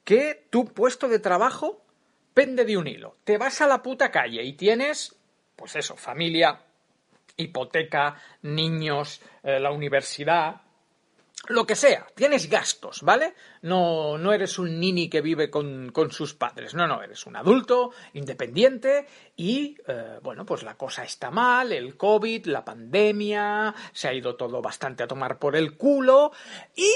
que 0.04 0.48
tu 0.50 0.66
puesto 0.66 1.08
de 1.10 1.20
trabajo 1.20 1.84
pende 2.34 2.66
de 2.66 2.78
un 2.78 2.88
hilo. 2.88 3.18
Te 3.24 3.38
vas 3.38 3.62
a 3.62 3.68
la 3.68 3.82
puta 3.82 4.10
calle 4.10 4.44
y 4.44 4.54
tienes, 4.54 5.16
pues 5.56 5.76
eso, 5.76 5.98
familia, 5.98 6.62
hipoteca, 7.36 8.16
niños, 8.44 9.22
eh, 9.44 9.60
la 9.60 9.72
universidad, 9.72 10.62
lo 11.50 11.66
que 11.66 11.76
sea, 11.76 12.08
tienes 12.16 12.50
gastos, 12.50 13.02
¿vale? 13.02 13.34
No, 13.62 14.18
no 14.18 14.34
eres 14.34 14.60
un 14.60 14.80
nini 14.80 15.10
que 15.10 15.22
vive 15.22 15.50
con, 15.50 15.92
con, 15.92 16.12
sus 16.12 16.34
padres, 16.34 16.74
no, 16.74 16.88
no, 16.88 17.02
eres 17.02 17.26
un 17.26 17.36
adulto 17.36 17.92
independiente 18.14 19.08
y, 19.36 19.78
eh, 19.88 20.20
bueno, 20.22 20.46
pues 20.46 20.64
la 20.64 20.76
cosa 20.76 21.04
está 21.04 21.32
mal, 21.32 21.72
el 21.72 21.98
COVID, 21.98 22.46
la 22.48 22.66
pandemia, 22.66 23.74
se 23.92 24.08
ha 24.08 24.14
ido 24.14 24.36
todo 24.36 24.62
bastante 24.62 25.04
a 25.04 25.08
tomar 25.08 25.40
por 25.40 25.56
el 25.56 25.78
culo 25.78 26.32
y 26.76 26.92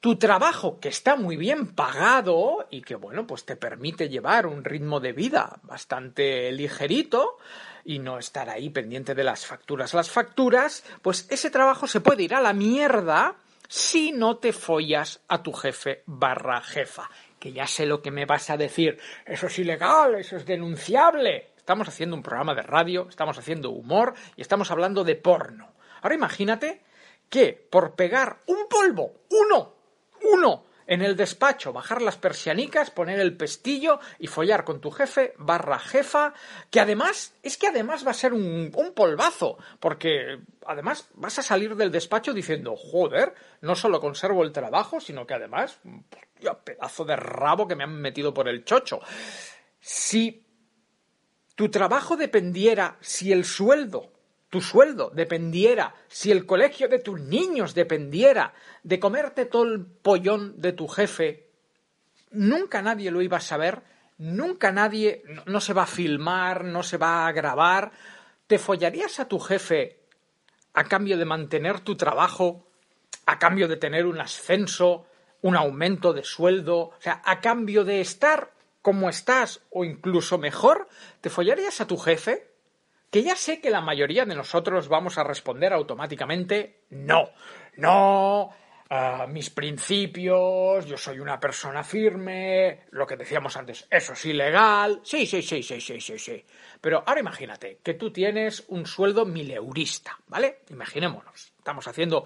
tu 0.00 0.16
trabajo, 0.16 0.80
que 0.80 0.88
está 0.88 1.16
muy 1.16 1.36
bien 1.36 1.74
pagado 1.74 2.66
y 2.70 2.82
que, 2.82 2.94
bueno, 2.94 3.26
pues 3.26 3.44
te 3.46 3.56
permite 3.56 4.08
llevar 4.08 4.46
un 4.46 4.62
ritmo 4.62 5.00
de 5.00 5.12
vida 5.12 5.60
bastante 5.62 6.52
ligerito, 6.52 7.38
y 7.84 7.98
no 7.98 8.18
estar 8.18 8.48
ahí 8.48 8.70
pendiente 8.70 9.14
de 9.14 9.24
las 9.24 9.46
facturas. 9.46 9.94
Las 9.94 10.10
facturas, 10.10 10.84
pues 11.02 11.26
ese 11.30 11.50
trabajo 11.50 11.86
se 11.86 12.00
puede 12.00 12.22
ir 12.22 12.34
a 12.34 12.40
la 12.40 12.52
mierda 12.52 13.36
si 13.68 14.12
no 14.12 14.36
te 14.36 14.52
follas 14.52 15.20
a 15.28 15.42
tu 15.42 15.52
jefe 15.52 16.02
barra 16.06 16.60
jefa. 16.60 17.10
Que 17.38 17.52
ya 17.52 17.66
sé 17.66 17.86
lo 17.86 18.00
que 18.00 18.10
me 18.10 18.26
vas 18.26 18.50
a 18.50 18.56
decir. 18.56 18.98
Eso 19.26 19.48
es 19.48 19.58
ilegal, 19.58 20.14
eso 20.14 20.36
es 20.36 20.46
denunciable. 20.46 21.52
estamos 21.56 21.88
haciendo 21.88 22.16
un 22.16 22.22
programa 22.22 22.54
de 22.54 22.62
radio, 22.62 23.06
estamos 23.08 23.38
haciendo 23.38 23.70
humor 23.70 24.14
y 24.36 24.42
estamos 24.42 24.70
hablando 24.70 25.04
de 25.04 25.16
porno. 25.16 25.72
Ahora 26.02 26.14
imagínate 26.14 26.82
que 27.28 27.52
por 27.52 27.94
pegar 27.94 28.40
un 28.46 28.68
polvo, 28.68 29.22
uno, 29.30 29.74
uno, 30.22 30.64
en 30.86 31.02
el 31.02 31.16
despacho, 31.16 31.72
bajar 31.72 32.02
las 32.02 32.16
persianicas, 32.16 32.90
poner 32.90 33.20
el 33.20 33.36
pestillo 33.36 34.00
y 34.18 34.26
follar 34.26 34.64
con 34.64 34.80
tu 34.80 34.90
jefe 34.90 35.34
barra 35.38 35.78
jefa, 35.78 36.34
que 36.70 36.80
además, 36.80 37.34
es 37.42 37.56
que 37.56 37.68
además 37.68 38.06
va 38.06 38.10
a 38.10 38.14
ser 38.14 38.32
un, 38.32 38.72
polvazo, 38.94 39.58
porque 39.80 40.40
además 40.66 41.08
vas 41.14 41.38
a 41.38 41.42
salir 41.42 41.76
del 41.76 41.90
despacho 41.90 42.32
diciendo, 42.32 42.76
joder, 42.76 43.34
no 43.60 43.74
solo 43.74 44.00
conservo 44.00 44.42
el 44.42 44.52
trabajo, 44.52 45.00
sino 45.00 45.26
que 45.26 45.34
además, 45.34 45.78
pedazo 46.64 47.04
de 47.04 47.16
rabo 47.16 47.66
que 47.66 47.76
me 47.76 47.84
han 47.84 48.00
metido 48.00 48.34
por 48.34 48.48
el 48.48 48.64
chocho. 48.64 49.00
Si 49.80 50.44
tu 51.54 51.70
trabajo 51.70 52.16
dependiera, 52.16 52.96
si 53.00 53.32
el 53.32 53.44
sueldo 53.44 54.13
tu 54.54 54.60
sueldo 54.60 55.10
dependiera, 55.12 55.96
si 56.06 56.30
el 56.30 56.46
colegio 56.46 56.86
de 56.86 57.00
tus 57.00 57.20
niños 57.20 57.74
dependiera 57.74 58.54
de 58.84 59.00
comerte 59.00 59.46
todo 59.46 59.64
el 59.64 59.84
pollón 59.84 60.60
de 60.60 60.72
tu 60.72 60.86
jefe, 60.86 61.50
nunca 62.30 62.80
nadie 62.80 63.10
lo 63.10 63.20
iba 63.20 63.38
a 63.38 63.40
saber, 63.40 63.82
nunca 64.18 64.70
nadie, 64.70 65.24
no, 65.46 65.60
se 65.60 65.72
va 65.72 65.82
a 65.82 65.86
filmar, 65.86 66.62
no 66.62 66.84
se 66.84 66.98
va 66.98 67.26
a 67.26 67.32
grabar. 67.32 67.90
¿Te 68.46 68.60
follarías 68.60 69.18
a 69.18 69.26
tu 69.26 69.40
jefe 69.40 69.98
a 70.74 70.84
cambio 70.84 71.18
de 71.18 71.24
mantener 71.24 71.80
tu 71.80 71.96
trabajo, 71.96 72.68
a 73.26 73.40
cambio 73.40 73.66
de 73.66 73.76
tener 73.76 74.06
un 74.06 74.20
ascenso, 74.20 75.08
un 75.42 75.56
aumento 75.56 76.12
de 76.12 76.22
sueldo, 76.22 76.76
o 76.76 77.00
sea, 77.00 77.20
a 77.24 77.40
cambio 77.40 77.84
de 77.84 78.00
estar 78.00 78.52
como 78.82 79.08
estás 79.08 79.62
o 79.70 79.84
incluso 79.84 80.38
mejor? 80.38 80.86
¿Te 81.20 81.28
follarías 81.28 81.80
a 81.80 81.88
tu 81.88 81.96
jefe? 81.96 82.53
Que 83.14 83.22
ya 83.22 83.36
sé 83.36 83.60
que 83.60 83.70
la 83.70 83.80
mayoría 83.80 84.24
de 84.24 84.34
nosotros 84.34 84.88
vamos 84.88 85.18
a 85.18 85.22
responder 85.22 85.72
automáticamente 85.72 86.80
no, 86.90 87.30
no, 87.76 88.50
mis 89.28 89.50
principios, 89.50 90.84
yo 90.84 90.96
soy 90.96 91.20
una 91.20 91.38
persona 91.38 91.84
firme, 91.84 92.86
lo 92.90 93.06
que 93.06 93.14
decíamos 93.14 93.56
antes, 93.56 93.86
eso 93.88 94.14
es 94.14 94.24
ilegal, 94.24 95.00
sí, 95.04 95.26
sí, 95.26 95.42
sí, 95.42 95.62
sí, 95.62 95.80
sí, 95.80 96.00
sí, 96.00 96.18
sí. 96.18 96.44
Pero 96.80 97.04
ahora 97.06 97.20
imagínate 97.20 97.78
que 97.84 97.94
tú 97.94 98.10
tienes 98.10 98.64
un 98.66 98.84
sueldo 98.84 99.24
mileurista, 99.24 100.18
¿vale? 100.26 100.62
Imaginémonos, 100.70 101.52
estamos 101.56 101.86
haciendo, 101.86 102.24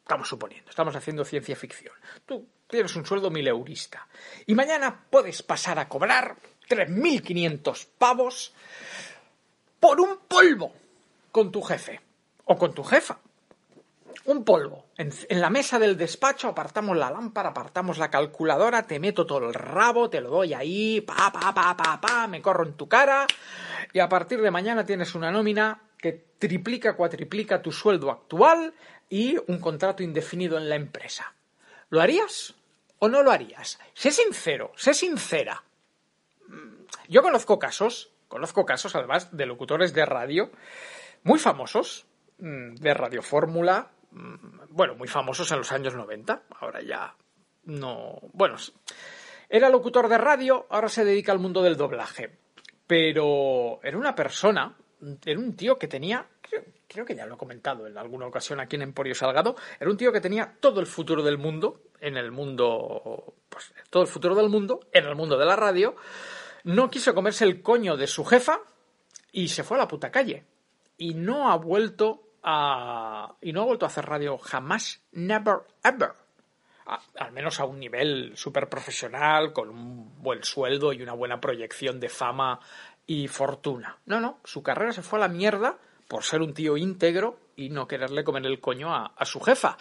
estamos 0.00 0.28
suponiendo, 0.28 0.68
estamos 0.68 0.96
haciendo 0.96 1.24
ciencia 1.24 1.54
ficción. 1.54 1.94
Tú 2.26 2.44
tienes 2.66 2.96
un 2.96 3.06
sueldo 3.06 3.30
mileurista 3.30 4.08
y 4.46 4.56
mañana 4.56 5.04
puedes 5.10 5.44
pasar 5.44 5.78
a 5.78 5.88
cobrar 5.88 6.34
3.500 6.68 7.86
pavos 7.98 8.52
por 9.80 10.00
un 10.00 10.18
polvo 10.28 10.72
con 11.30 11.52
tu 11.52 11.62
jefe 11.62 12.00
o 12.44 12.56
con 12.56 12.74
tu 12.74 12.82
jefa. 12.82 13.18
Un 14.24 14.44
polvo. 14.44 14.86
En, 14.96 15.10
la 15.30 15.48
mesa 15.48 15.78
del 15.78 15.96
despacho 15.96 16.48
apartamos 16.48 16.96
la 16.96 17.10
lámpara, 17.10 17.50
apartamos 17.50 17.98
la 17.98 18.10
calculadora, 18.10 18.86
te 18.86 18.98
meto 18.98 19.26
todo 19.26 19.46
el 19.48 19.54
rabo, 19.54 20.10
te 20.10 20.20
lo 20.20 20.30
doy 20.30 20.52
ahí, 20.54 21.00
pa, 21.00 21.32
pa, 21.32 21.54
pa, 21.54 21.76
pa, 21.76 22.00
pa, 22.00 22.26
me 22.26 22.42
corro 22.42 22.64
en 22.64 22.74
tu 22.74 22.88
cara 22.88 23.26
y 23.92 24.00
a 24.00 24.08
partir 24.08 24.42
de 24.42 24.50
mañana 24.50 24.84
tienes 24.84 25.14
una 25.14 25.30
nómina 25.30 25.82
que 25.96 26.12
triplica, 26.38 26.94
cuatriplica 26.94 27.62
tu 27.62 27.72
sueldo 27.72 28.10
actual 28.10 28.74
y 29.08 29.36
un 29.46 29.58
contrato 29.60 30.02
indefinido 30.02 30.58
en 30.58 30.68
la 30.68 30.76
empresa. 30.76 31.34
¿Lo 31.90 32.00
harías 32.00 32.54
o 32.98 33.08
no 33.08 33.22
lo 33.22 33.30
harías? 33.30 33.78
Sé 33.94 34.10
sincero, 34.10 34.72
sé 34.76 34.94
sincera. 34.94 35.62
Mm, 36.48 36.84
yo 37.08 37.22
conozco 37.22 37.58
casos 37.58 38.10
Conozco 38.28 38.64
casos, 38.64 38.94
además, 38.94 39.34
de 39.36 39.46
locutores 39.46 39.94
de 39.94 40.04
radio 40.04 40.50
muy 41.24 41.38
famosos, 41.38 42.06
mm, 42.38 42.74
de 42.76 42.94
Radio 42.94 43.22
Fórmula, 43.22 43.90
mm, 44.10 44.34
bueno, 44.70 44.94
muy 44.94 45.08
famosos 45.08 45.50
en 45.50 45.58
los 45.58 45.72
años 45.72 45.94
90, 45.94 46.42
ahora 46.60 46.80
ya 46.82 47.16
no. 47.64 48.18
Bueno, 48.32 48.56
era 49.48 49.68
locutor 49.68 50.08
de 50.08 50.18
radio, 50.18 50.66
ahora 50.70 50.88
se 50.88 51.04
dedica 51.04 51.32
al 51.32 51.38
mundo 51.38 51.62
del 51.62 51.76
doblaje. 51.76 52.38
Pero 52.86 53.80
era 53.82 53.98
una 53.98 54.14
persona, 54.14 54.76
era 55.24 55.38
un 55.38 55.56
tío 55.56 55.78
que 55.78 55.88
tenía, 55.88 56.26
creo, 56.86 57.04
que 57.04 57.14
ya 57.14 57.26
lo 57.26 57.34
he 57.34 57.38
comentado 57.38 57.86
en 57.86 57.98
alguna 57.98 58.26
ocasión 58.26 58.60
aquí 58.60 58.76
en 58.76 58.82
Emporio 58.82 59.14
Salgado, 59.14 59.56
era 59.78 59.90
un 59.90 59.96
tío 59.96 60.12
que 60.12 60.20
tenía 60.20 60.56
todo 60.60 60.80
el 60.80 60.86
futuro 60.86 61.22
del 61.22 61.36
mundo, 61.36 61.82
en 62.00 62.16
el 62.16 62.30
mundo, 62.30 63.34
pues 63.48 63.74
todo 63.90 64.02
el 64.02 64.08
futuro 64.08 64.34
del 64.34 64.48
mundo, 64.48 64.80
en 64.92 65.04
el 65.04 65.14
mundo 65.14 65.36
de 65.36 65.44
la 65.44 65.56
radio, 65.56 65.96
no 66.64 66.90
quiso 66.90 67.14
comerse 67.14 67.44
el 67.44 67.62
coño 67.62 67.96
de 67.96 68.06
su 68.06 68.24
jefa 68.24 68.60
y 69.32 69.48
se 69.48 69.64
fue 69.64 69.76
a 69.76 69.80
la 69.80 69.88
puta 69.88 70.10
calle. 70.10 70.44
Y 70.96 71.14
no 71.14 71.50
ha 71.50 71.56
vuelto 71.56 72.22
a. 72.42 73.34
Y 73.40 73.52
no 73.52 73.62
ha 73.62 73.66
vuelto 73.66 73.86
a 73.86 73.88
hacer 73.88 74.06
radio 74.06 74.38
jamás, 74.38 75.00
never, 75.12 75.58
ever. 75.84 76.12
al 77.18 77.32
menos 77.32 77.60
a 77.60 77.64
un 77.64 77.78
nivel 77.78 78.32
súper 78.36 78.68
profesional, 78.68 79.52
con 79.52 79.68
un 79.68 80.22
buen 80.22 80.42
sueldo 80.42 80.92
y 80.92 81.02
una 81.02 81.12
buena 81.12 81.40
proyección 81.40 82.00
de 82.00 82.08
fama 82.08 82.60
y 83.06 83.28
fortuna. 83.28 83.98
No, 84.06 84.20
no, 84.20 84.38
su 84.44 84.62
carrera 84.62 84.92
se 84.92 85.02
fue 85.02 85.18
a 85.18 85.20
la 85.20 85.28
mierda 85.28 85.78
por 86.08 86.24
ser 86.24 86.40
un 86.40 86.54
tío 86.54 86.76
íntegro 86.76 87.38
y 87.56 87.68
no 87.68 87.86
quererle 87.86 88.24
comer 88.24 88.46
el 88.46 88.60
coño 88.60 88.94
a, 88.94 89.12
a 89.16 89.24
su 89.24 89.40
jefa. 89.40 89.76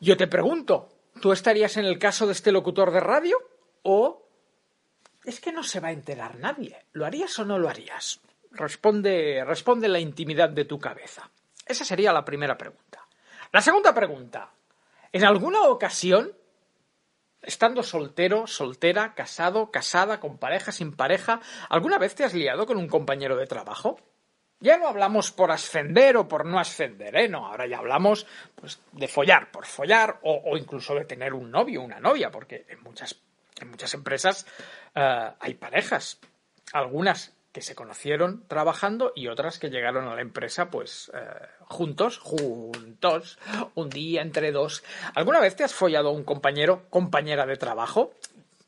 Yo 0.00 0.16
te 0.16 0.26
pregunto, 0.26 0.88
¿tú 1.20 1.32
estarías 1.32 1.76
en 1.76 1.86
el 1.86 1.98
caso 1.98 2.26
de 2.26 2.32
este 2.32 2.52
locutor 2.52 2.90
de 2.90 3.00
radio 3.00 3.38
o 3.82 4.23
es 5.24 5.40
que 5.40 5.52
no 5.52 5.62
se 5.62 5.80
va 5.80 5.88
a 5.88 5.92
enterar 5.92 6.38
nadie. 6.38 6.84
¿Lo 6.92 7.06
harías 7.06 7.38
o 7.38 7.44
no 7.44 7.58
lo 7.58 7.68
harías? 7.68 8.20
Responde, 8.50 9.42
responde 9.44 9.88
la 9.88 9.98
intimidad 9.98 10.50
de 10.50 10.64
tu 10.64 10.78
cabeza. 10.78 11.30
Esa 11.66 11.84
sería 11.84 12.12
la 12.12 12.24
primera 12.24 12.56
pregunta. 12.56 13.06
La 13.52 13.60
segunda 13.60 13.94
pregunta. 13.94 14.52
¿En 15.12 15.24
alguna 15.24 15.62
ocasión, 15.62 16.32
estando 17.42 17.82
soltero, 17.82 18.46
soltera, 18.46 19.14
casado, 19.14 19.70
casada, 19.70 20.20
con 20.20 20.38
pareja, 20.38 20.72
sin 20.72 20.92
pareja, 20.92 21.40
alguna 21.68 21.98
vez 21.98 22.14
te 22.14 22.24
has 22.24 22.34
liado 22.34 22.66
con 22.66 22.76
un 22.76 22.88
compañero 22.88 23.36
de 23.36 23.46
trabajo? 23.46 23.98
Ya 24.60 24.78
no 24.78 24.88
hablamos 24.88 25.30
por 25.30 25.50
ascender 25.50 26.16
o 26.16 26.28
por 26.28 26.46
no 26.46 26.58
ascender, 26.58 27.16
¿eh? 27.16 27.28
No, 27.28 27.46
ahora 27.46 27.66
ya 27.66 27.78
hablamos 27.78 28.26
pues, 28.54 28.80
de 28.92 29.08
follar 29.08 29.50
por 29.50 29.66
follar 29.66 30.20
o, 30.22 30.42
o 30.46 30.56
incluso 30.56 30.94
de 30.94 31.04
tener 31.04 31.34
un 31.34 31.50
novio, 31.50 31.82
una 31.82 32.00
novia, 32.00 32.30
porque 32.30 32.64
en 32.68 32.82
muchas 32.82 33.14
en 33.60 33.70
muchas 33.70 33.94
empresas 33.94 34.46
eh, 34.94 35.30
hay 35.38 35.54
parejas, 35.54 36.18
algunas 36.72 37.32
que 37.52 37.62
se 37.62 37.76
conocieron 37.76 38.44
trabajando 38.48 39.12
y 39.14 39.28
otras 39.28 39.60
que 39.60 39.70
llegaron 39.70 40.08
a 40.08 40.16
la 40.16 40.22
empresa 40.22 40.70
pues 40.70 41.12
eh, 41.14 41.20
juntos, 41.60 42.18
juntos, 42.18 43.38
un 43.76 43.90
día 43.90 44.22
entre 44.22 44.50
dos. 44.50 44.82
¿Alguna 45.14 45.38
vez 45.38 45.54
te 45.54 45.62
has 45.62 45.72
follado 45.72 46.08
a 46.08 46.12
un 46.12 46.24
compañero, 46.24 46.82
compañera 46.90 47.46
de 47.46 47.56
trabajo? 47.56 48.12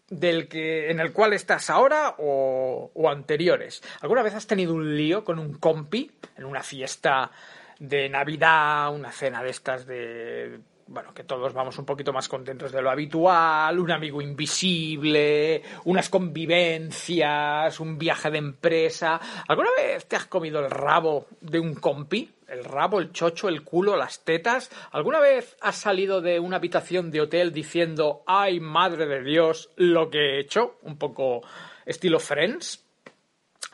del 0.09 0.46
que 0.46 0.88
en 0.88 1.01
el 1.01 1.12
cual 1.12 1.33
estás 1.33 1.68
ahora 1.68 2.14
o, 2.18 2.92
o 2.94 3.11
anteriores. 3.11 3.83
¿Alguna 4.03 4.22
vez 4.22 4.35
has 4.35 4.46
tenido 4.46 4.72
un 4.72 4.96
lío 4.96 5.25
con 5.25 5.40
un 5.40 5.55
compi 5.55 6.12
en 6.37 6.44
una 6.44 6.62
fiesta 6.62 7.33
de 7.81 8.09
Navidad, 8.09 8.94
una 8.94 9.11
cena 9.11 9.42
de 9.42 9.51
estas 9.51 9.85
de 9.85 10.61
bueno, 10.88 11.12
que 11.12 11.25
todos 11.25 11.53
vamos 11.53 11.79
un 11.79 11.85
poquito 11.85 12.12
más 12.12 12.29
contentos 12.29 12.70
de 12.70 12.81
lo 12.81 12.90
habitual, 12.90 13.79
un 13.79 13.90
amigo 13.90 14.22
invisible, 14.22 15.62
unas 15.85 16.09
convivencias, 16.09 17.81
un 17.81 17.99
viaje 17.99 18.31
de 18.31 18.38
empresa. 18.38 19.20
¿Alguna 19.49 19.70
vez 19.77 20.07
te 20.07 20.16
has 20.16 20.27
comido 20.27 20.61
el 20.61 20.70
rabo 20.70 21.27
de 21.40 21.59
un 21.59 21.75
compi? 21.75 22.33
El 22.46 22.64
rabo, 22.64 23.01
el 23.01 23.11
chocho, 23.11 23.49
el 23.49 23.64
culo, 23.64 23.96
las 23.96 24.25
tetas. 24.25 24.70
¿Alguna 24.92 25.18
vez 25.18 25.57
has 25.61 25.77
salido 25.77 26.20
de 26.20 26.38
una 26.38 26.59
habitación 26.59 27.11
de 27.11 27.22
hotel 27.22 27.53
diciendo, 27.53 28.22
ay, 28.25 28.61
madre 28.61 29.07
de 29.07 29.25
Dios, 29.25 29.70
lo 29.75 30.09
que 30.09 30.18
he 30.18 30.40
hecho? 30.40 30.79
Un 30.83 30.96
poco 30.96 31.42
estilo 31.85 32.20
Friends. 32.20 32.85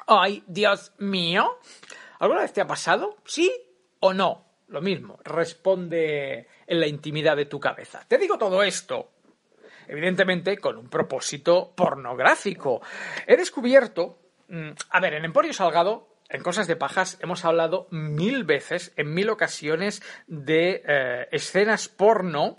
Ay, 0.07 0.43
Dios 0.47 0.93
mío. 0.99 1.59
¿Alguna 2.19 2.41
vez 2.41 2.55
te 2.55 2.63
ha 2.63 2.67
pasado? 2.67 3.17
¿Sí 3.27 3.53
o 4.01 4.15
no? 4.15 4.52
Lo 4.73 4.81
mismo, 4.81 5.19
responde 5.23 6.49
en 6.67 6.81
la 6.81 6.87
intimidad 6.87 7.37
de 7.37 7.45
tu 7.45 7.61
cabeza. 7.61 8.03
Te 8.09 8.17
digo 8.17 8.39
todo 8.39 8.63
esto, 8.63 9.11
evidentemente, 9.87 10.57
con 10.57 10.79
un 10.79 10.89
propósito 10.89 11.75
pornográfico. 11.77 12.81
He 13.27 13.37
descubierto, 13.37 14.19
mm, 14.49 14.71
a 14.89 15.01
ver, 15.01 15.13
en 15.13 15.27
Emporio 15.27 15.53
Salgado, 15.53 16.09
en 16.31 16.43
Cosas 16.43 16.67
de 16.69 16.77
Pajas, 16.77 17.19
hemos 17.21 17.45
hablado 17.45 17.87
mil 17.91 18.45
veces, 18.45 18.95
en 18.97 19.13
mil 19.13 19.29
ocasiones, 19.29 20.03
de 20.27 20.83
eh, 20.87 21.29
escenas 21.33 21.89
porno 21.89 22.57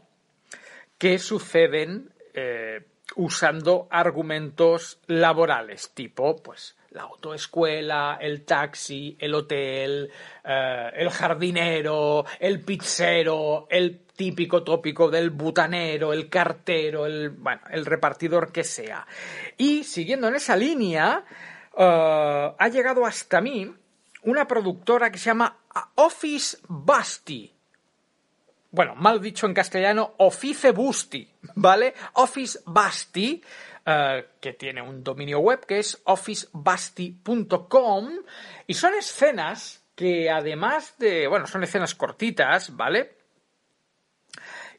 que 0.99 1.17
suceden 1.17 2.13
eh, 2.35 2.85
usando 3.15 3.87
argumentos 3.89 4.99
laborales, 5.07 5.91
tipo, 5.93 6.35
pues, 6.37 6.75
la 6.91 7.03
autoescuela, 7.03 8.17
el 8.21 8.45
taxi, 8.45 9.17
el 9.19 9.33
hotel, 9.33 10.11
eh, 10.43 10.91
el 10.95 11.09
jardinero, 11.09 12.25
el 12.39 12.61
pizzero, 12.61 13.67
el 13.69 14.01
típico 14.15 14.63
tópico 14.63 15.09
del 15.09 15.31
butanero, 15.31 16.13
el 16.13 16.29
cartero, 16.29 17.05
el, 17.05 17.31
bueno, 17.31 17.61
el 17.71 17.85
repartidor 17.85 18.51
que 18.51 18.63
sea. 18.63 19.05
Y 19.57 19.83
siguiendo 19.83 20.27
en 20.27 20.35
esa 20.35 20.55
línea, 20.55 21.23
eh, 21.77 22.53
ha 22.57 22.67
llegado 22.69 23.05
hasta 23.05 23.41
mí 23.41 23.73
una 24.23 24.47
productora 24.47 25.11
que 25.11 25.17
se 25.17 25.25
llama 25.25 25.57
Office 25.95 26.57
Basti. 26.67 27.52
Bueno, 28.73 28.95
mal 28.95 29.21
dicho 29.21 29.45
en 29.45 29.53
castellano, 29.53 30.15
Office 30.17 30.71
Busti, 30.71 31.29
¿vale? 31.53 31.93
Office 32.13 32.61
Basti, 32.65 33.39
eh, 33.85 34.25
que 34.41 34.53
tiene 34.53 34.81
un 34.81 35.03
dominio 35.03 35.37
web 35.37 35.63
que 35.63 35.77
es 35.77 36.01
officebasti.com 36.05 38.09
y 38.65 38.73
son 38.73 38.95
escenas 38.95 39.83
que 39.93 40.31
además 40.31 40.95
de, 40.97 41.27
bueno, 41.27 41.45
son 41.45 41.63
escenas 41.63 41.93
cortitas, 41.93 42.75
¿vale? 42.75 43.15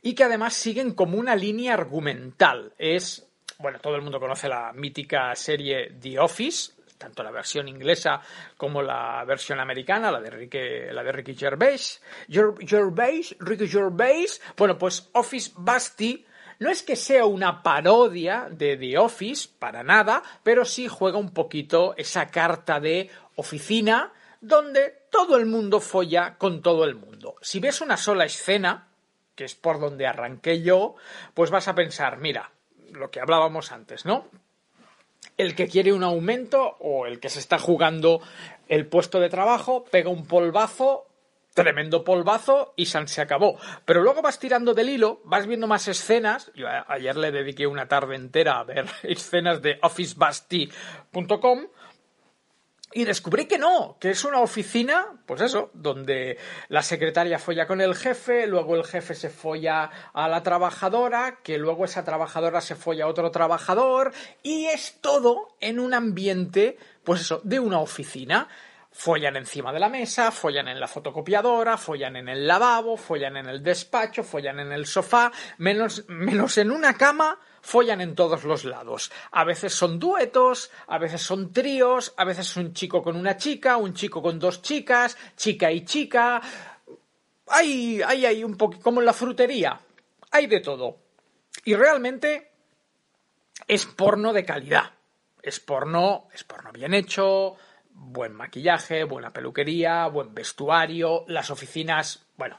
Y 0.03 0.17
que 0.17 0.25
además 0.25 0.55
siguen 0.55 0.95
como 0.95 1.17
una 1.17 1.37
línea 1.37 1.75
argumental. 1.75 2.73
Es, 2.77 3.29
bueno, 3.59 3.79
todo 3.79 3.95
el 3.95 4.03
mundo 4.03 4.19
conoce 4.19 4.49
la 4.49 4.73
mítica 4.73 5.33
serie 5.37 5.93
The 6.01 6.19
Office, 6.19 6.73
tanto 6.99 7.23
la 7.23 7.31
versión 7.31 7.69
inglesa 7.69 8.21
como 8.57 8.83
la 8.83 9.25
versión 9.25 9.61
americana, 9.61 10.11
la 10.11 10.21
de 10.21 10.31
Ricky, 10.31 10.59
la 10.93 11.03
de 11.03 11.13
Ricky 11.13 11.35
Gervais. 11.35 12.01
Ricky 12.29 13.69
Gervais. 13.69 14.41
Bueno, 14.57 14.79
pues 14.79 15.11
Office 15.13 15.53
Basti 15.57 16.25
no 16.61 16.71
es 16.71 16.83
que 16.83 16.97
sea 16.97 17.27
una 17.27 17.63
parodia 17.63 18.49
de 18.51 18.77
The 18.77 18.99
Office, 18.99 19.49
para 19.59 19.83
nada, 19.83 20.23
pero 20.43 20.65
sí 20.65 20.89
juega 20.89 21.19
un 21.19 21.31
poquito 21.31 21.95
esa 21.97 22.29
carta 22.29 22.81
de 22.81 23.11
oficina 23.37 24.13
donde 24.41 25.05
todo 25.11 25.37
el 25.37 25.47
mundo 25.47 25.81
folla 25.81 26.37
con 26.37 26.63
todo 26.63 26.85
el 26.85 26.95
mundo. 26.95 27.37
Si 27.41 27.61
ves 27.61 27.81
una 27.81 27.97
sola 27.97 28.25
escena, 28.25 28.89
que 29.35 29.45
es 29.45 29.55
por 29.55 29.81
donde 29.81 30.07
arranqué 30.07 30.63
yo, 30.63 30.97
pues 31.33 31.51
vas 31.51 31.67
a 31.67 31.75
pensar, 31.75 32.19
mira, 32.19 32.51
lo 32.93 33.11
que 33.11 33.21
hablábamos 33.21 33.73
antes, 33.73 34.05
¿no? 34.05 34.29
El 35.37 35.55
que 35.55 35.69
quiere 35.69 35.93
un 35.93 36.03
aumento 36.03 36.77
o 36.81 37.07
el 37.07 37.21
que 37.21 37.29
se 37.29 37.39
está 37.39 37.59
jugando 37.59 38.21
el 38.69 38.87
puesto 38.87 39.21
de 39.21 39.29
trabajo 39.29 39.85
pega 39.85 40.11
un 40.11 40.27
polvazo 40.27 41.07
tremendo 41.55 42.05
polvazo 42.05 42.75
y 42.77 42.87
San 42.87 43.09
se 43.09 43.23
acabó. 43.23 43.59
Pero 43.85 44.03
luego 44.03 44.21
vas 44.23 44.39
tirando 44.39 44.75
del 44.75 44.91
hilo, 44.91 45.21
vas 45.25 45.47
viendo 45.47 45.67
más 45.67 45.89
escenas. 45.89 46.51
Yo 46.55 46.67
ayer 46.89 47.17
le 47.17 47.31
dediqué 47.31 47.67
una 47.67 47.89
tarde 47.89 48.17
entera 48.17 48.59
a 48.59 48.65
ver 48.65 48.87
escenas 49.03 49.63
de 49.63 49.79
officebasti.com 49.81 51.67
y 52.95 53.05
descubrí 53.05 53.47
que 53.47 53.59
no, 53.59 53.97
que 53.99 54.11
es 54.11 54.25
una 54.25 54.41
oficina, 54.41 55.21
pues 55.27 55.41
eso, 55.41 55.71
donde 55.75 56.39
la 56.69 56.83
secretaria 56.83 57.41
folla 57.41 57.67
con 57.67 57.81
el 57.81 57.97
jefe, 57.97 58.47
luego 58.47 58.77
el 58.77 58.85
jefe 58.85 59.15
se 59.15 59.31
folla 59.31 59.91
a 60.13 60.29
la 60.29 60.45
trabajadora, 60.45 61.41
que 61.43 61.59
luego 61.59 61.85
esa 61.85 62.05
trabajadora 62.05 62.61
se 62.61 62.77
folla 62.77 63.05
a 63.05 63.09
otro 63.09 63.33
trabajador, 63.33 64.13
y 64.45 64.67
es 64.67 65.01
todo 65.01 65.57
en 65.61 65.81
un 65.81 65.93
ambiente, 65.93 66.79
pues 67.03 67.23
eso, 67.23 67.41
de 67.43 67.59
una 67.59 67.81
oficina. 67.81 68.49
Follan 68.93 69.35
encima 69.35 69.73
de 69.73 69.81
la 69.81 69.89
mesa, 69.89 70.31
follan 70.31 70.69
en 70.69 70.79
la 70.79 70.87
fotocopiadora, 70.87 71.77
follan 71.77 72.15
en 72.15 72.29
el 72.29 72.47
lavabo, 72.47 72.97
follan 72.97 73.37
en 73.37 73.49
el 73.49 73.61
despacho, 73.61 74.23
follan 74.23 74.61
en 74.61 74.71
el 74.71 74.87
sofá, 74.87 75.33
menos, 75.59 76.05
menos 76.07 76.59
en 76.59 76.71
una 76.71 76.95
cama 76.95 77.41
follan 77.65 78.03
en 78.03 78.15
todos 78.15 78.45
los 78.45 78.65
lados. 78.65 79.11
A 79.33 79.43
veces 79.45 79.75
son 79.75 79.99
duetos, 79.99 80.71
a 80.87 80.99
veces 80.99 81.23
son 81.23 81.51
tríos, 81.51 82.13
a 82.17 82.25
veces 82.25 82.51
es 82.51 82.57
un 82.59 82.75
chico 82.75 83.03
con 83.03 83.17
una 83.17 83.39
chica, 83.39 83.79
un 83.79 83.95
chico 83.95 84.23
con 84.23 84.39
dos 84.39 84.61
chicas, 84.61 85.17
chica 85.35 85.73
y 85.73 85.85
chica. 85.85 86.43
Hay, 87.49 88.03
hay, 88.03 88.27
hay 88.27 88.45
un 88.45 88.57
poco 88.57 88.79
como 88.81 89.01
en 89.01 89.07
la 89.07 89.15
frutería. 89.15 89.81
Hay 90.31 90.47
de 90.47 90.61
todo. 90.61 90.99
Y 91.65 91.75
realmente 91.75 92.53
es 93.67 93.87
porno 93.87 94.35
de 94.35 94.45
calidad. 94.45 94.93
Es 95.43 95.59
porno, 95.59 96.29
es 96.35 96.45
porno 96.45 96.71
bien 96.71 96.93
hecho, 96.93 97.57
buen 97.91 98.35
maquillaje, 98.35 99.05
buena 99.05 99.33
peluquería, 99.33 100.07
buen 100.09 100.35
vestuario, 100.35 101.25
las 101.29 101.51
oficinas, 101.51 102.27
bueno, 102.37 102.59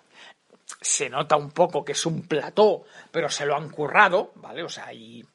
se 0.81 1.09
nota 1.09 1.35
un 1.35 1.51
poco 1.51 1.83
que 1.83 1.93
es 1.93 2.05
un 2.05 2.27
plató, 2.27 2.83
pero 3.11 3.29
se 3.29 3.45
lo 3.45 3.55
han 3.55 3.69
currado, 3.69 4.31
¿vale? 4.35 4.63
O 4.63 4.69
sea, 4.69 4.93
y 4.93 5.25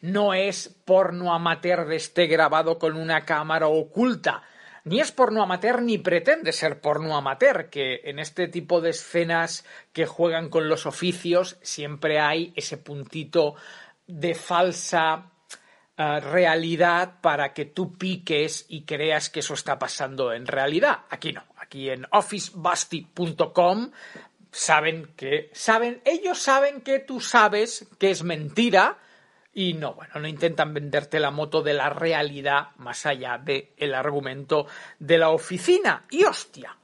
no 0.00 0.34
es 0.34 0.68
porno 0.84 1.34
amateur 1.34 1.86
de 1.86 1.96
este 1.96 2.26
grabado 2.26 2.78
con 2.78 2.96
una 2.96 3.24
cámara 3.24 3.68
oculta. 3.68 4.42
Ni 4.84 5.00
es 5.00 5.12
porno 5.12 5.42
amateur 5.42 5.80
ni 5.80 5.96
pretende 5.98 6.52
ser 6.52 6.80
porno 6.80 7.16
amateur, 7.16 7.70
que 7.70 8.02
en 8.04 8.18
este 8.18 8.48
tipo 8.48 8.80
de 8.80 8.90
escenas 8.90 9.64
que 9.92 10.04
juegan 10.04 10.50
con 10.50 10.68
los 10.68 10.84
oficios 10.84 11.56
siempre 11.62 12.20
hay 12.20 12.52
ese 12.54 12.76
puntito 12.76 13.54
de 14.06 14.34
falsa 14.34 15.30
eh, 15.96 16.20
realidad 16.20 17.20
para 17.22 17.54
que 17.54 17.64
tú 17.64 17.96
piques 17.96 18.66
y 18.68 18.82
creas 18.82 19.30
que 19.30 19.40
eso 19.40 19.54
está 19.54 19.78
pasando 19.78 20.32
en 20.32 20.46
realidad. 20.46 21.04
Aquí 21.08 21.32
no. 21.32 21.44
Aquí 21.56 21.88
en 21.88 22.06
officebusty.com 22.10 23.90
saben 24.54 25.12
que 25.16 25.50
saben 25.52 26.00
ellos 26.04 26.38
saben 26.38 26.80
que 26.80 27.00
tú 27.00 27.20
sabes 27.20 27.86
que 27.98 28.10
es 28.10 28.22
mentira 28.22 28.98
y 29.52 29.74
no 29.74 29.94
bueno 29.94 30.20
no 30.20 30.28
intentan 30.28 30.72
venderte 30.72 31.18
la 31.18 31.32
moto 31.32 31.60
de 31.60 31.74
la 31.74 31.90
realidad 31.90 32.68
más 32.76 33.04
allá 33.04 33.36
del 33.38 33.70
el 33.76 33.94
argumento 33.94 34.66
de 35.00 35.18
la 35.18 35.30
oficina 35.30 36.04
y 36.10 36.24
hostia 36.24 36.76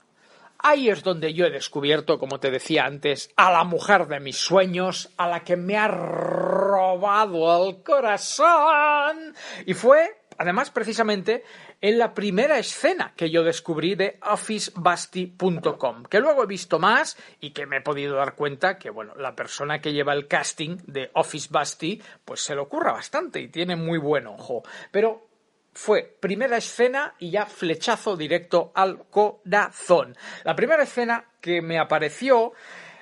Ahí 0.62 0.90
es 0.90 1.02
donde 1.02 1.32
yo 1.32 1.46
he 1.46 1.50
descubierto, 1.50 2.18
como 2.18 2.38
te 2.38 2.50
decía 2.50 2.84
antes, 2.84 3.30
a 3.36 3.50
la 3.50 3.64
mujer 3.64 4.08
de 4.08 4.20
mis 4.20 4.36
sueños, 4.36 5.08
a 5.16 5.26
la 5.26 5.40
que 5.40 5.56
me 5.56 5.78
ha 5.78 5.88
robado 5.88 7.66
el 7.66 7.82
corazón. 7.82 9.34
Y 9.64 9.72
fue, 9.72 10.19
además, 10.40 10.70
precisamente 10.70 11.44
en 11.82 11.98
la 11.98 12.14
primera 12.14 12.58
escena 12.58 13.12
que 13.14 13.28
yo 13.28 13.44
descubrí 13.44 13.94
de 13.94 14.18
officebasti.com, 14.22 16.04
que 16.04 16.18
luego 16.18 16.44
he 16.44 16.46
visto 16.46 16.78
más 16.78 17.18
y 17.40 17.50
que 17.50 17.66
me 17.66 17.76
he 17.76 17.80
podido 17.82 18.16
dar 18.16 18.34
cuenta 18.34 18.78
que, 18.78 18.88
bueno, 18.88 19.14
la 19.16 19.36
persona 19.36 19.82
que 19.82 19.92
lleva 19.92 20.14
el 20.14 20.28
casting 20.28 20.78
de 20.86 21.10
Office 21.12 21.48
Basti, 21.50 22.02
pues 22.24 22.40
se 22.40 22.54
lo 22.54 22.62
ocurra 22.62 22.92
bastante 22.92 23.38
y 23.38 23.48
tiene 23.48 23.76
muy 23.76 23.98
buen 23.98 24.26
ojo. 24.26 24.62
Pero 24.90 25.28
fue 25.74 26.16
primera 26.18 26.56
escena 26.56 27.14
y 27.18 27.32
ya 27.32 27.44
flechazo 27.44 28.16
directo 28.16 28.72
al 28.74 29.10
corazón. 29.10 30.16
La 30.44 30.56
primera 30.56 30.84
escena 30.84 31.26
que 31.42 31.60
me 31.60 31.78
apareció 31.78 32.54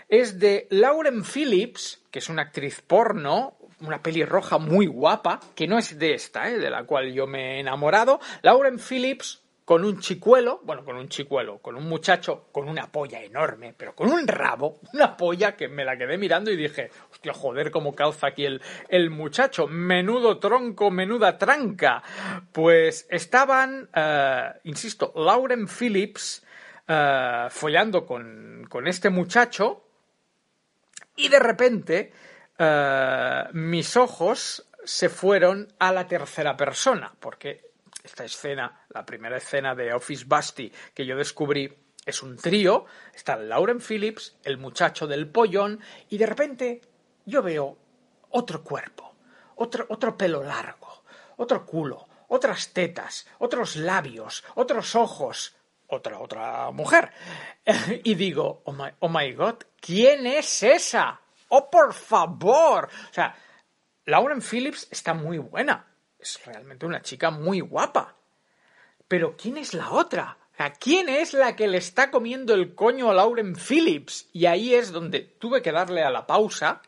es 0.08 0.40
de 0.40 0.66
Lauren 0.70 1.22
Phillips, 1.22 2.02
que 2.10 2.18
es 2.18 2.28
una 2.28 2.42
actriz 2.42 2.80
porno, 2.80 3.57
una 3.80 4.02
pelirroja 4.02 4.58
muy 4.58 4.86
guapa, 4.86 5.40
que 5.54 5.66
no 5.66 5.78
es 5.78 5.98
de 5.98 6.14
esta, 6.14 6.50
¿eh? 6.50 6.58
de 6.58 6.70
la 6.70 6.84
cual 6.84 7.12
yo 7.12 7.26
me 7.26 7.56
he 7.56 7.60
enamorado. 7.60 8.20
Lauren 8.42 8.78
Phillips 8.78 9.42
con 9.68 9.84
un 9.84 10.00
chicuelo, 10.00 10.60
bueno, 10.64 10.82
con 10.82 10.96
un 10.96 11.10
chicuelo, 11.10 11.58
con 11.58 11.76
un 11.76 11.86
muchacho 11.86 12.46
con 12.50 12.70
una 12.70 12.90
polla 12.90 13.22
enorme, 13.22 13.74
pero 13.76 13.94
con 13.94 14.10
un 14.10 14.26
rabo, 14.26 14.80
una 14.94 15.14
polla 15.14 15.54
que 15.56 15.68
me 15.68 15.84
la 15.84 15.98
quedé 15.98 16.16
mirando 16.16 16.50
y 16.50 16.56
dije, 16.56 16.90
hostia, 17.12 17.34
joder, 17.34 17.70
cómo 17.70 17.94
calza 17.94 18.28
aquí 18.28 18.46
el, 18.46 18.62
el 18.88 19.10
muchacho, 19.10 19.66
menudo 19.66 20.38
tronco, 20.38 20.90
menuda 20.90 21.36
tranca. 21.36 22.02
Pues 22.50 23.06
estaban, 23.10 23.90
eh, 23.94 24.52
insisto, 24.64 25.12
Lauren 25.14 25.68
Phillips 25.68 26.46
eh, 26.86 27.48
follando 27.50 28.06
con, 28.06 28.66
con 28.70 28.86
este 28.88 29.10
muchacho 29.10 29.84
y 31.14 31.28
de 31.28 31.38
repente 31.40 32.12
eh, 32.58 33.44
mis 33.52 33.96
ojos 33.96 34.66
se 34.84 35.08
fueron 35.08 35.72
a 35.78 35.92
la 35.92 36.06
tercera 36.06 36.56
persona, 36.56 37.14
porque 37.20 37.70
esta 38.02 38.24
escena, 38.24 38.84
la 38.88 39.04
primera 39.04 39.36
escena 39.36 39.74
de 39.74 39.92
Office 39.92 40.24
Busty 40.26 40.72
que 40.94 41.06
yo 41.06 41.16
descubrí, 41.16 41.72
es 42.04 42.22
un 42.22 42.36
trío, 42.36 42.86
está 43.14 43.36
Lauren 43.36 43.80
Phillips, 43.80 44.36
el 44.44 44.56
muchacho 44.56 45.06
del 45.06 45.28
pollón, 45.28 45.80
y 46.08 46.16
de 46.16 46.26
repente 46.26 46.80
yo 47.26 47.42
veo 47.42 47.76
otro 48.30 48.64
cuerpo, 48.64 49.14
otro, 49.56 49.84
otro 49.90 50.16
pelo 50.16 50.42
largo, 50.42 51.04
otro 51.36 51.66
culo, 51.66 52.08
otras 52.28 52.72
tetas, 52.72 53.26
otros 53.38 53.76
labios, 53.76 54.42
otros 54.54 54.94
ojos, 54.94 55.54
otra, 55.86 56.18
otra 56.18 56.70
mujer. 56.70 57.12
y 58.04 58.14
digo, 58.14 58.62
oh 58.64 58.72
my, 58.72 58.90
oh 59.00 59.08
my 59.08 59.32
God, 59.32 59.56
¿quién 59.80 60.26
es 60.26 60.62
esa? 60.62 61.20
¡Oh, 61.48 61.70
por 61.70 61.92
favor! 61.92 62.88
O 63.10 63.14
sea, 63.14 63.34
Lauren 64.04 64.40
Phillips 64.42 64.88
está 64.90 65.14
muy 65.14 65.38
buena. 65.38 65.86
Es 66.18 66.44
realmente 66.44 66.86
una 66.86 67.02
chica 67.02 67.30
muy 67.30 67.60
guapa. 67.60 68.16
Pero 69.06 69.36
¿quién 69.36 69.56
es 69.56 69.74
la 69.74 69.90
otra? 69.90 70.36
¿A 70.58 70.72
quién 70.72 71.08
es 71.08 71.34
la 71.34 71.54
que 71.54 71.68
le 71.68 71.78
está 71.78 72.10
comiendo 72.10 72.52
el 72.54 72.74
coño 72.74 73.10
a 73.10 73.14
Lauren 73.14 73.54
Phillips? 73.54 74.28
Y 74.32 74.46
ahí 74.46 74.74
es 74.74 74.92
donde 74.92 75.20
tuve 75.20 75.62
que 75.62 75.72
darle 75.72 76.02
a 76.02 76.10
la 76.10 76.26
pausa 76.26 76.82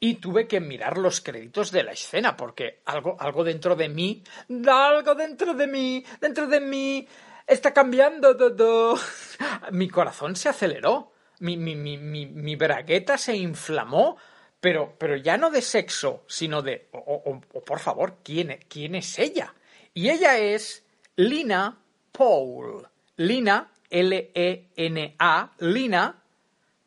y 0.00 0.14
tuve 0.14 0.46
que 0.46 0.60
mirar 0.60 0.98
los 0.98 1.20
créditos 1.20 1.70
de 1.70 1.84
la 1.84 1.92
escena, 1.92 2.36
porque 2.36 2.82
algo, 2.84 3.16
algo 3.18 3.44
dentro 3.44 3.76
de 3.76 3.88
mí, 3.88 4.22
algo 4.66 5.14
dentro 5.14 5.54
de 5.54 5.66
mí, 5.66 6.04
dentro 6.20 6.46
de 6.46 6.60
mí, 6.60 7.08
está 7.46 7.72
cambiando 7.72 8.36
todo. 8.36 8.98
Mi 9.70 9.88
corazón 9.88 10.36
se 10.36 10.48
aceleró 10.48 11.12
mi, 11.40 11.56
mi, 11.56 11.74
mi, 11.74 12.26
mi, 12.26 12.56
bragueta 12.56 13.18
se 13.18 13.36
inflamó, 13.36 14.16
pero, 14.60 14.96
pero 14.98 15.16
ya 15.16 15.36
no 15.36 15.50
de 15.50 15.62
sexo, 15.62 16.24
sino 16.26 16.62
de, 16.62 16.88
o, 16.92 17.40
por 17.64 17.78
favor, 17.78 18.18
¿quién, 18.22 18.58
¿quién 18.68 18.94
es 18.94 19.18
ella? 19.18 19.54
Y 19.94 20.10
ella 20.10 20.38
es 20.38 20.84
Lina 21.16 21.78
Paul. 22.12 22.86
Lina, 23.16 23.70
L-E-N-A, 23.90 25.52
Lina 25.58 26.22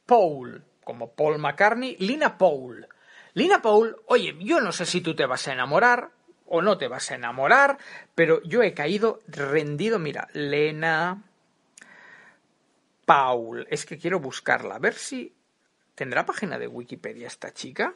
Paul, 0.05 0.63
como 0.83 1.11
Paul 1.11 1.39
McCartney, 1.39 1.97
Lina 1.99 2.37
Paul. 2.37 2.87
Lina 3.33 3.61
Paul, 3.61 3.97
oye, 4.07 4.35
yo 4.39 4.59
no 4.61 4.71
sé 4.71 4.85
si 4.85 5.01
tú 5.01 5.15
te 5.15 5.25
vas 5.25 5.47
a 5.47 5.53
enamorar 5.53 6.11
o 6.45 6.61
no 6.61 6.77
te 6.77 6.87
vas 6.87 7.11
a 7.11 7.15
enamorar, 7.15 7.77
pero 8.13 8.41
yo 8.43 8.61
he 8.61 8.73
caído 8.73 9.21
rendido, 9.27 9.99
mira, 9.99 10.27
Lena 10.33 11.23
Paul, 13.11 13.67
es 13.69 13.85
que 13.85 13.97
quiero 13.97 14.21
buscarla, 14.21 14.75
a 14.75 14.79
ver 14.79 14.93
si 14.93 15.35
tendrá 15.95 16.25
página 16.25 16.57
de 16.57 16.65
Wikipedia 16.65 17.27
esta 17.27 17.53
chica. 17.53 17.93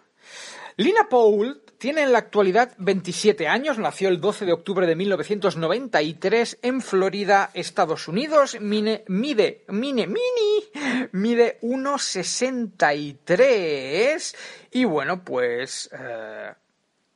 Lina 0.75 1.07
Paul 1.09 1.61
tiene 1.77 2.01
en 2.01 2.11
la 2.11 2.17
actualidad 2.17 2.73
27 2.79 3.47
años, 3.47 3.79
nació 3.79 4.09
el 4.09 4.19
12 4.19 4.45
de 4.45 4.51
octubre 4.51 4.85
de 4.85 4.97
1993 4.97 6.59
en 6.61 6.81
Florida, 6.81 7.49
Estados 7.53 8.09
Unidos, 8.09 8.57
mide, 8.59 9.05
mide, 9.07 9.63
mide, 9.69 10.05
mini, 10.05 11.09
mide 11.13 11.59
1,63 11.61 14.35
y 14.71 14.83
bueno, 14.83 15.23
pues 15.23 15.89
eh, 15.97 16.53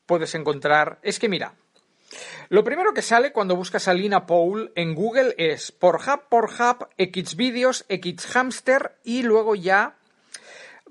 puedes 0.05 0.33
encontrar, 0.35 0.99
es 1.01 1.19
que 1.19 1.27
mira, 1.27 1.53
lo 2.49 2.63
primero 2.63 2.93
que 2.93 3.01
sale 3.01 3.31
cuando 3.31 3.55
buscas 3.55 3.87
a 3.87 3.93
Lina 3.93 4.25
Paul 4.25 4.71
en 4.75 4.95
Google 4.95 5.35
es 5.37 5.71
Pornhub, 5.71 6.27
Pornhub, 6.29 6.87
Xvideos, 6.97 7.85
Xhamster 7.87 8.97
y 9.03 9.21
luego 9.21 9.55
ya 9.55 9.95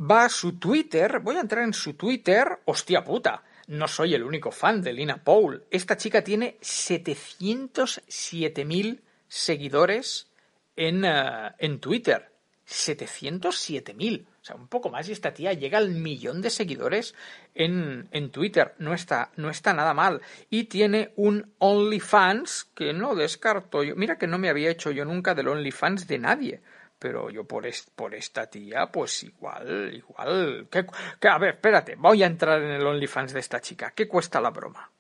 va 0.01 0.25
a 0.25 0.29
su 0.29 0.59
Twitter, 0.59 1.19
voy 1.21 1.37
a 1.37 1.41
entrar 1.41 1.65
en 1.65 1.75
su 1.75 1.95
Twitter, 1.95 2.61
hostia 2.65 3.03
puta, 3.03 3.43
no 3.67 3.89
soy 3.89 4.15
el 4.15 4.23
único 4.23 4.53
fan 4.53 4.83
de 4.83 4.93
Lina 4.93 5.23
Paul. 5.23 5.65
Esta 5.71 5.97
chica 5.97 6.23
tiene 6.23 6.59
707.000 6.61 9.01
seguidores 9.27 10.29
en, 10.77 11.05
uh, 11.05 11.51
en 11.59 11.81
Twitter. 11.81 12.31
707.000. 12.69 14.27
O 14.27 14.45
sea, 14.45 14.57
un 14.57 14.69
poco 14.69 14.91
más 14.91 15.09
y 15.09 15.13
esta 15.13 15.33
tía 15.33 15.53
llega 15.55 15.79
al 15.79 15.91
millón 15.91 16.43
de 16.43 16.51
seguidores 16.51 17.15
en, 17.55 18.09
en 18.13 18.31
Twitter. 18.31 18.75
No 18.79 18.93
está, 18.95 19.31
no 19.37 19.49
está 19.51 19.73
nada 19.73 19.95
mal. 19.95 20.21
Y 20.51 20.65
tiene 20.65 21.13
un 21.17 21.55
OnlyFans 21.59 22.71
que 22.75 22.93
no 22.93 23.15
descarto 23.15 23.83
yo. 23.83 23.97
Mira 23.97 24.19
que 24.19 24.27
no 24.27 24.39
me 24.39 24.51
había 24.51 24.71
hecho 24.71 24.91
yo 24.91 25.05
nunca 25.05 25.35
del 25.35 25.49
OnlyFans 25.49 26.07
de 26.07 26.19
nadie 26.19 26.61
pero 26.99 27.31
yo 27.31 27.45
por, 27.45 27.65
por 27.95 28.15
esta 28.15 28.49
tía, 28.49 28.87
pues 28.91 29.23
igual, 29.23 29.95
igual. 29.95 30.67
¿Qué, 30.69 30.85
a 31.29 31.39
ver, 31.39 31.55
espérate, 31.55 31.95
voy 31.95 32.25
a 32.25 32.27
entrar 32.27 32.61
en 32.61 32.71
el 32.71 32.85
OnlyFans 32.85 33.33
de 33.33 33.41
esta 33.41 33.61
chica. 33.61 33.93
¿Qué 33.95 34.09
cuesta 34.09 34.41
la 34.41 34.51
broma? 34.51 34.91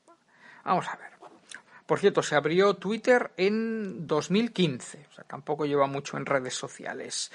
Vamos 0.64 0.86
a 0.88 0.96
ver. 0.96 1.17
Por 1.88 2.00
cierto, 2.00 2.22
se 2.22 2.34
abrió 2.34 2.74
Twitter 2.74 3.30
en 3.38 4.06
2015, 4.06 5.06
o 5.10 5.14
sea, 5.14 5.24
tampoco 5.24 5.64
lleva 5.64 5.86
mucho 5.86 6.18
en 6.18 6.26
redes 6.26 6.52
sociales. 6.52 7.32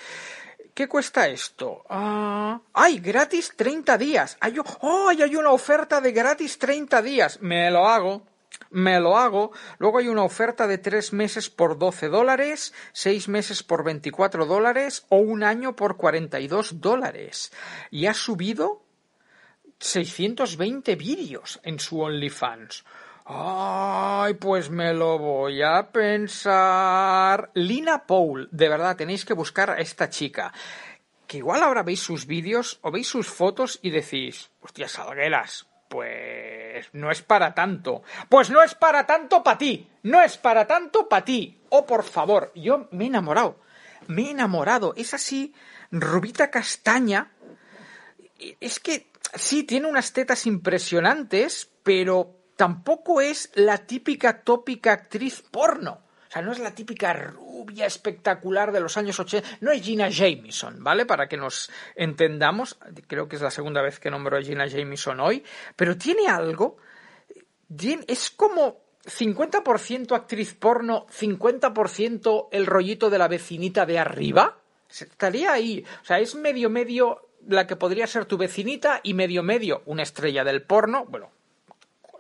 ¿Qué 0.76 0.88
cuesta 0.88 1.28
esto? 1.28 1.84
Ah, 1.90 2.62
¡Ay, 2.72 3.00
gratis 3.00 3.54
30 3.56 3.98
días! 3.98 4.38
¡Ay, 4.40 4.58
oh, 4.82 5.10
hay 5.10 5.36
una 5.36 5.50
oferta 5.50 6.00
de 6.00 6.12
gratis 6.12 6.60
30 6.60 7.02
días! 7.02 7.42
Me 7.42 7.72
lo 7.72 7.88
hago 7.88 8.22
me 8.70 9.00
lo 9.00 9.18
hago. 9.18 9.52
Luego 9.80 9.98
hay 9.98 10.08
una 10.08 10.24
oferta 10.24 10.68
de 10.68 10.78
tres 10.78 11.14
meses 11.14 11.50
por 11.50 11.80
12 11.80 12.10
dólares, 12.10 12.74
seis 12.92 13.28
meses 13.28 13.64
por 13.64 13.84
24 13.84 14.46
dólares 14.46 15.06
o 15.10 15.18
un 15.18 15.44
año 15.44 15.76
por 15.76 15.98
42 15.98 16.80
dólares. 16.80 17.52
Y 17.90 18.06
ha 18.06 18.14
subido 18.14 18.84
620 19.80 20.96
vídeos 20.96 21.60
en 21.64 21.80
su 21.80 22.02
OnlyFans. 22.02 22.84
Ay, 23.26 24.34
pues 24.34 24.70
me 24.70 24.94
lo 24.94 25.18
voy 25.18 25.62
a 25.62 25.90
pensar. 25.92 27.52
Lina 27.54 28.06
Paul, 28.06 28.50
de 28.52 28.68
verdad, 28.68 28.98
tenéis 28.98 29.24
que 29.24 29.34
buscar 29.34 29.70
a 29.72 29.78
esta 29.78 30.10
chica. 30.10 30.52
Que 31.26 31.38
igual 31.38 31.64
ahora 31.64 31.84
veis 31.84 32.02
sus 32.02 32.28
vídeos 32.28 32.80
o 32.82 32.92
veis 32.92 33.08
sus 33.08 33.28
fotos 33.28 33.80
y 33.82 33.92
decís, 33.92 34.52
hostia, 34.62 34.90
salgueras, 34.90 35.68
pues 35.88 36.90
no 36.92 37.12
es 37.12 37.22
para 37.22 37.54
tanto. 37.54 38.04
Pues 38.28 38.50
no 38.50 38.62
es 38.62 38.76
para 38.76 39.06
tanto 39.06 39.42
para 39.42 39.58
ti. 39.58 39.88
No 40.04 40.22
es 40.22 40.38
para 40.38 40.68
tanto 40.68 41.08
para 41.08 41.24
ti. 41.24 41.62
Oh, 41.70 41.86
por 41.86 42.04
favor, 42.04 42.52
yo 42.56 42.90
me 42.92 43.06
he 43.06 43.08
enamorado. 43.08 43.62
Me 44.08 44.24
he 44.24 44.32
enamorado. 44.32 44.94
Es 44.98 45.14
así, 45.14 45.54
rubita 45.92 46.52
castaña. 46.52 47.32
Es 48.60 48.82
que 48.82 49.08
sí, 49.36 49.64
tiene 49.64 49.88
unas 49.88 50.12
tetas 50.12 50.46
impresionantes, 50.46 51.72
pero 51.84 52.43
tampoco 52.64 53.20
es 53.20 53.52
la 53.56 53.80
típica 53.80 54.42
tópica 54.42 54.94
actriz 54.94 55.44
porno. 55.52 56.00
O 56.30 56.32
sea, 56.32 56.42
no 56.42 56.54
es 56.54 56.60
la 56.60 56.74
típica 56.74 57.12
rubia 57.12 57.86
espectacular 57.86 58.72
de 58.72 58.80
los 58.80 58.96
años 58.96 59.20
80. 59.20 59.58
No 59.60 59.74
es 59.74 59.82
Gina 59.82 60.08
Jameson, 60.10 60.82
¿vale? 60.82 61.06
Para 61.06 61.28
que 61.28 61.36
nos 61.36 61.70
entendamos. 61.94 62.80
Creo 63.08 63.28
que 63.28 63.36
es 63.36 63.42
la 63.42 63.52
segunda 63.52 63.82
vez 63.82 64.00
que 64.00 64.10
nombro 64.10 64.38
a 64.38 64.42
Gina 64.42 64.66
Jameson 64.66 65.20
hoy. 65.20 65.44
Pero 65.76 65.98
tiene 65.98 66.30
algo. 66.30 66.78
Es 68.08 68.30
como 68.30 68.80
50% 69.04 70.16
actriz 70.16 70.54
porno, 70.54 71.06
50% 71.08 72.48
el 72.50 72.66
rollito 72.66 73.10
de 73.10 73.18
la 73.18 73.28
vecinita 73.28 73.86
de 73.86 74.00
arriba. 74.00 74.58
Estaría 74.90 75.52
ahí. 75.52 75.84
O 76.02 76.06
sea, 76.06 76.20
es 76.20 76.34
medio 76.34 76.70
medio 76.70 77.28
la 77.46 77.68
que 77.68 77.76
podría 77.76 78.08
ser 78.08 78.24
tu 78.24 78.38
vecinita 78.38 79.02
y 79.04 79.16
medio 79.16 79.44
medio 79.44 79.82
una 79.86 80.04
estrella 80.04 80.46
del 80.46 80.64
porno. 80.64 81.04
Bueno, 81.10 81.30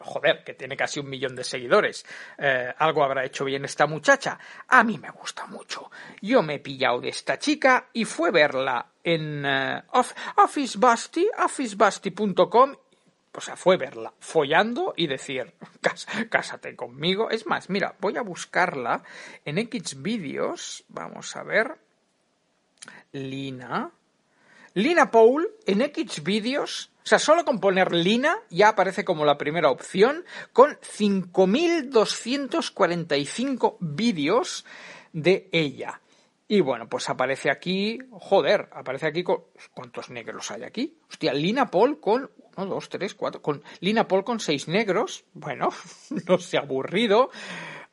joder, 0.03 0.43
que 0.43 0.53
tiene 0.53 0.77
casi 0.77 0.99
un 0.99 1.09
millón 1.09 1.35
de 1.35 1.43
seguidores. 1.43 2.05
Eh, 2.37 2.73
algo 2.77 3.03
habrá 3.03 3.25
hecho 3.25 3.45
bien 3.45 3.65
esta 3.65 3.87
muchacha. 3.87 4.37
A 4.67 4.83
mí 4.83 4.97
me 4.97 5.09
gusta 5.11 5.45
mucho. 5.47 5.89
Yo 6.21 6.43
me 6.43 6.55
he 6.55 6.59
pillado 6.59 7.01
de 7.01 7.09
esta 7.09 7.39
chica 7.39 7.89
y 7.93 8.05
fue 8.05 8.31
verla 8.31 8.91
en 9.03 9.45
uh, 9.45 9.81
OfficeBusty, 10.37 11.27
officebusty.com 11.43 12.75
o 13.35 13.41
sea, 13.41 13.55
fue 13.55 13.77
verla 13.77 14.13
follando 14.19 14.93
y 14.95 15.07
decir, 15.07 15.53
cásate 16.29 16.75
conmigo. 16.75 17.31
Es 17.31 17.47
más, 17.47 17.69
mira, 17.69 17.95
voy 17.99 18.17
a 18.17 18.21
buscarla 18.21 19.03
en 19.43 19.57
Xvideos. 19.57 20.85
Vamos 20.89 21.35
a 21.35 21.43
ver. 21.43 21.79
Lina. 23.11 23.91
Lina 24.73 25.11
Paul 25.11 25.49
en 25.65 25.81
Xvideos 25.81 26.93
o 27.03 27.05
sea, 27.05 27.19
solo 27.19 27.43
con 27.43 27.59
poner 27.59 27.93
Lina 27.93 28.37
ya 28.49 28.69
aparece 28.69 29.03
como 29.03 29.25
la 29.25 29.37
primera 29.37 29.69
opción 29.69 30.23
con 30.53 30.79
5.245 30.79 33.75
vídeos 33.81 34.63
de 35.11 35.49
ella. 35.51 35.99
Y 36.47 36.61
bueno, 36.61 36.87
pues 36.87 37.09
aparece 37.09 37.51
aquí, 37.51 37.99
joder, 38.11 38.69
aparece 38.71 39.07
aquí 39.07 39.21
con... 39.23 39.39
¿Cuántos 39.73 40.09
negros 40.11 40.49
hay 40.51 40.63
aquí? 40.63 40.97
Hostia, 41.09 41.33
Lina 41.33 41.69
Paul 41.69 41.99
con... 41.99 42.31
Uno, 42.55 42.67
dos, 42.67 42.87
tres, 42.87 43.15
cuatro... 43.15 43.41
Con 43.41 43.61
Lina 43.81 44.07
Paul 44.07 44.23
con 44.23 44.39
seis 44.39 44.69
negros. 44.69 45.25
Bueno, 45.33 45.71
no 46.27 46.37
se 46.37 46.57
ha 46.57 46.61
aburrido. 46.61 47.31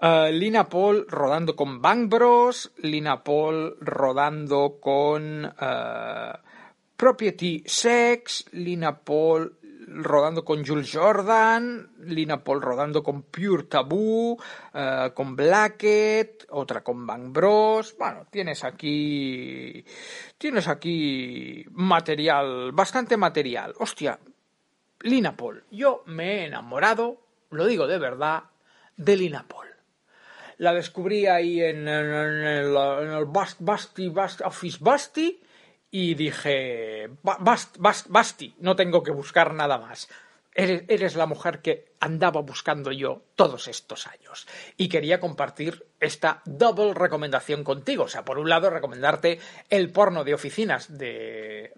Uh, 0.01 0.31
Lina 0.31 0.69
Paul 0.69 1.05
rodando 1.09 1.57
con 1.57 1.83
Bang 1.83 2.09
Bros. 2.09 2.71
Lina 2.77 3.25
Paul 3.25 3.77
rodando 3.81 4.79
con... 4.81 5.47
Uh, 5.47 6.39
Property 7.01 7.63
Sex, 7.65 8.45
Lina 8.53 8.95
Paul 8.95 9.57
rodando 9.89 10.45
con 10.45 10.63
Jules 10.63 10.91
Jordan, 10.93 11.93
Lina 12.01 12.45
Paul 12.45 12.61
rodando 12.61 13.03
con 13.03 13.23
Pure 13.23 13.63
Taboo, 13.63 14.33
uh, 14.35 15.15
con 15.15 15.35
Blackett, 15.35 16.47
otra 16.51 16.83
con 16.83 17.07
Bang 17.07 17.33
Bros. 17.33 17.97
Bueno, 17.99 18.27
tienes 18.31 18.65
aquí. 18.65 19.83
Tienes 20.37 20.69
aquí 20.69 21.65
material, 21.71 22.73
bastante 22.73 23.17
material. 23.17 23.73
Hostia, 23.79 24.19
Lina 25.01 25.35
Paul, 25.35 25.65
yo 25.71 26.03
me 26.05 26.43
he 26.43 26.45
enamorado, 26.49 27.23
lo 27.49 27.65
digo 27.65 27.87
de 27.87 27.99
verdad, 27.99 28.43
de 28.99 29.17
Lina 29.17 29.47
Paul. 29.49 29.69
La 30.59 30.75
descubrí 30.75 31.27
ahí 31.27 31.63
en, 31.63 31.89
el, 31.89 32.75
Basti, 33.25 34.13
Office 34.45 34.77
Basti 34.83 35.41
y 35.91 36.15
dije, 36.15 37.11
Basti, 37.23 38.55
no 38.59 38.77
tengo 38.77 39.03
que 39.03 39.11
buscar 39.11 39.55
nada 39.55 39.79
más. 39.79 40.09
Eres, 40.53 41.15
la 41.15 41.27
mujer 41.27 41.63
que 41.63 41.93
andaba 42.01 42.41
buscando 42.41 42.91
yo 42.91 43.23
todos 43.37 43.69
estos 43.69 44.07
años. 44.09 44.47
Y 44.77 44.89
quería 44.89 45.21
compartir 45.21 45.87
esta 46.01 46.43
double 46.45 46.93
recomendación 46.93 47.63
contigo. 47.63 48.05
O 48.05 48.09
sea, 48.09 48.25
por 48.25 48.39
un 48.39 48.49
lado, 48.49 48.69
recomendarte 48.69 49.39
el 49.69 49.91
porno 49.91 50.25
de 50.25 50.35
oficinas 50.35 50.99
de 50.99 51.73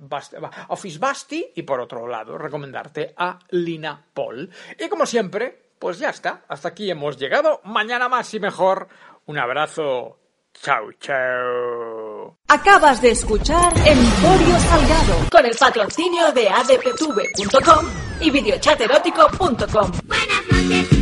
Office 0.68 0.98
Basti 0.98 1.53
y 1.55 1.62
por 1.62 1.81
otro 1.81 2.09
lado, 2.09 2.38
recomendarte 2.38 3.12
a 3.16 3.38
Lina 3.51 4.07
Paul. 4.14 4.51
Y 4.79 4.88
como 4.88 5.07
siempre, 5.07 5.62
pues 5.79 5.98
ya 5.98 6.09
está. 6.09 6.42
Hasta 6.48 6.68
aquí 6.68 6.90
hemos 6.90 7.18
llegado. 7.18 7.61
Mañana 7.64 8.09
más 8.09 8.33
y 8.35 8.40
mejor. 8.40 8.88
Un 9.27 9.38
abrazo. 9.38 10.22
Chao, 10.61 10.93
chao. 11.01 12.37
Acabas 12.49 13.01
de 13.01 13.11
escuchar 13.11 13.73
Emporio 13.87 14.59
Salgado 14.61 15.15
con 15.31 15.47
el 15.47 15.57
patrocinio 15.57 16.33
de 16.33 16.49
adptv.com 16.49 17.87
y 18.21 18.31
videochaterótico.com. 18.31 19.93
Buenas 20.07 20.43
noches, 20.51 21.02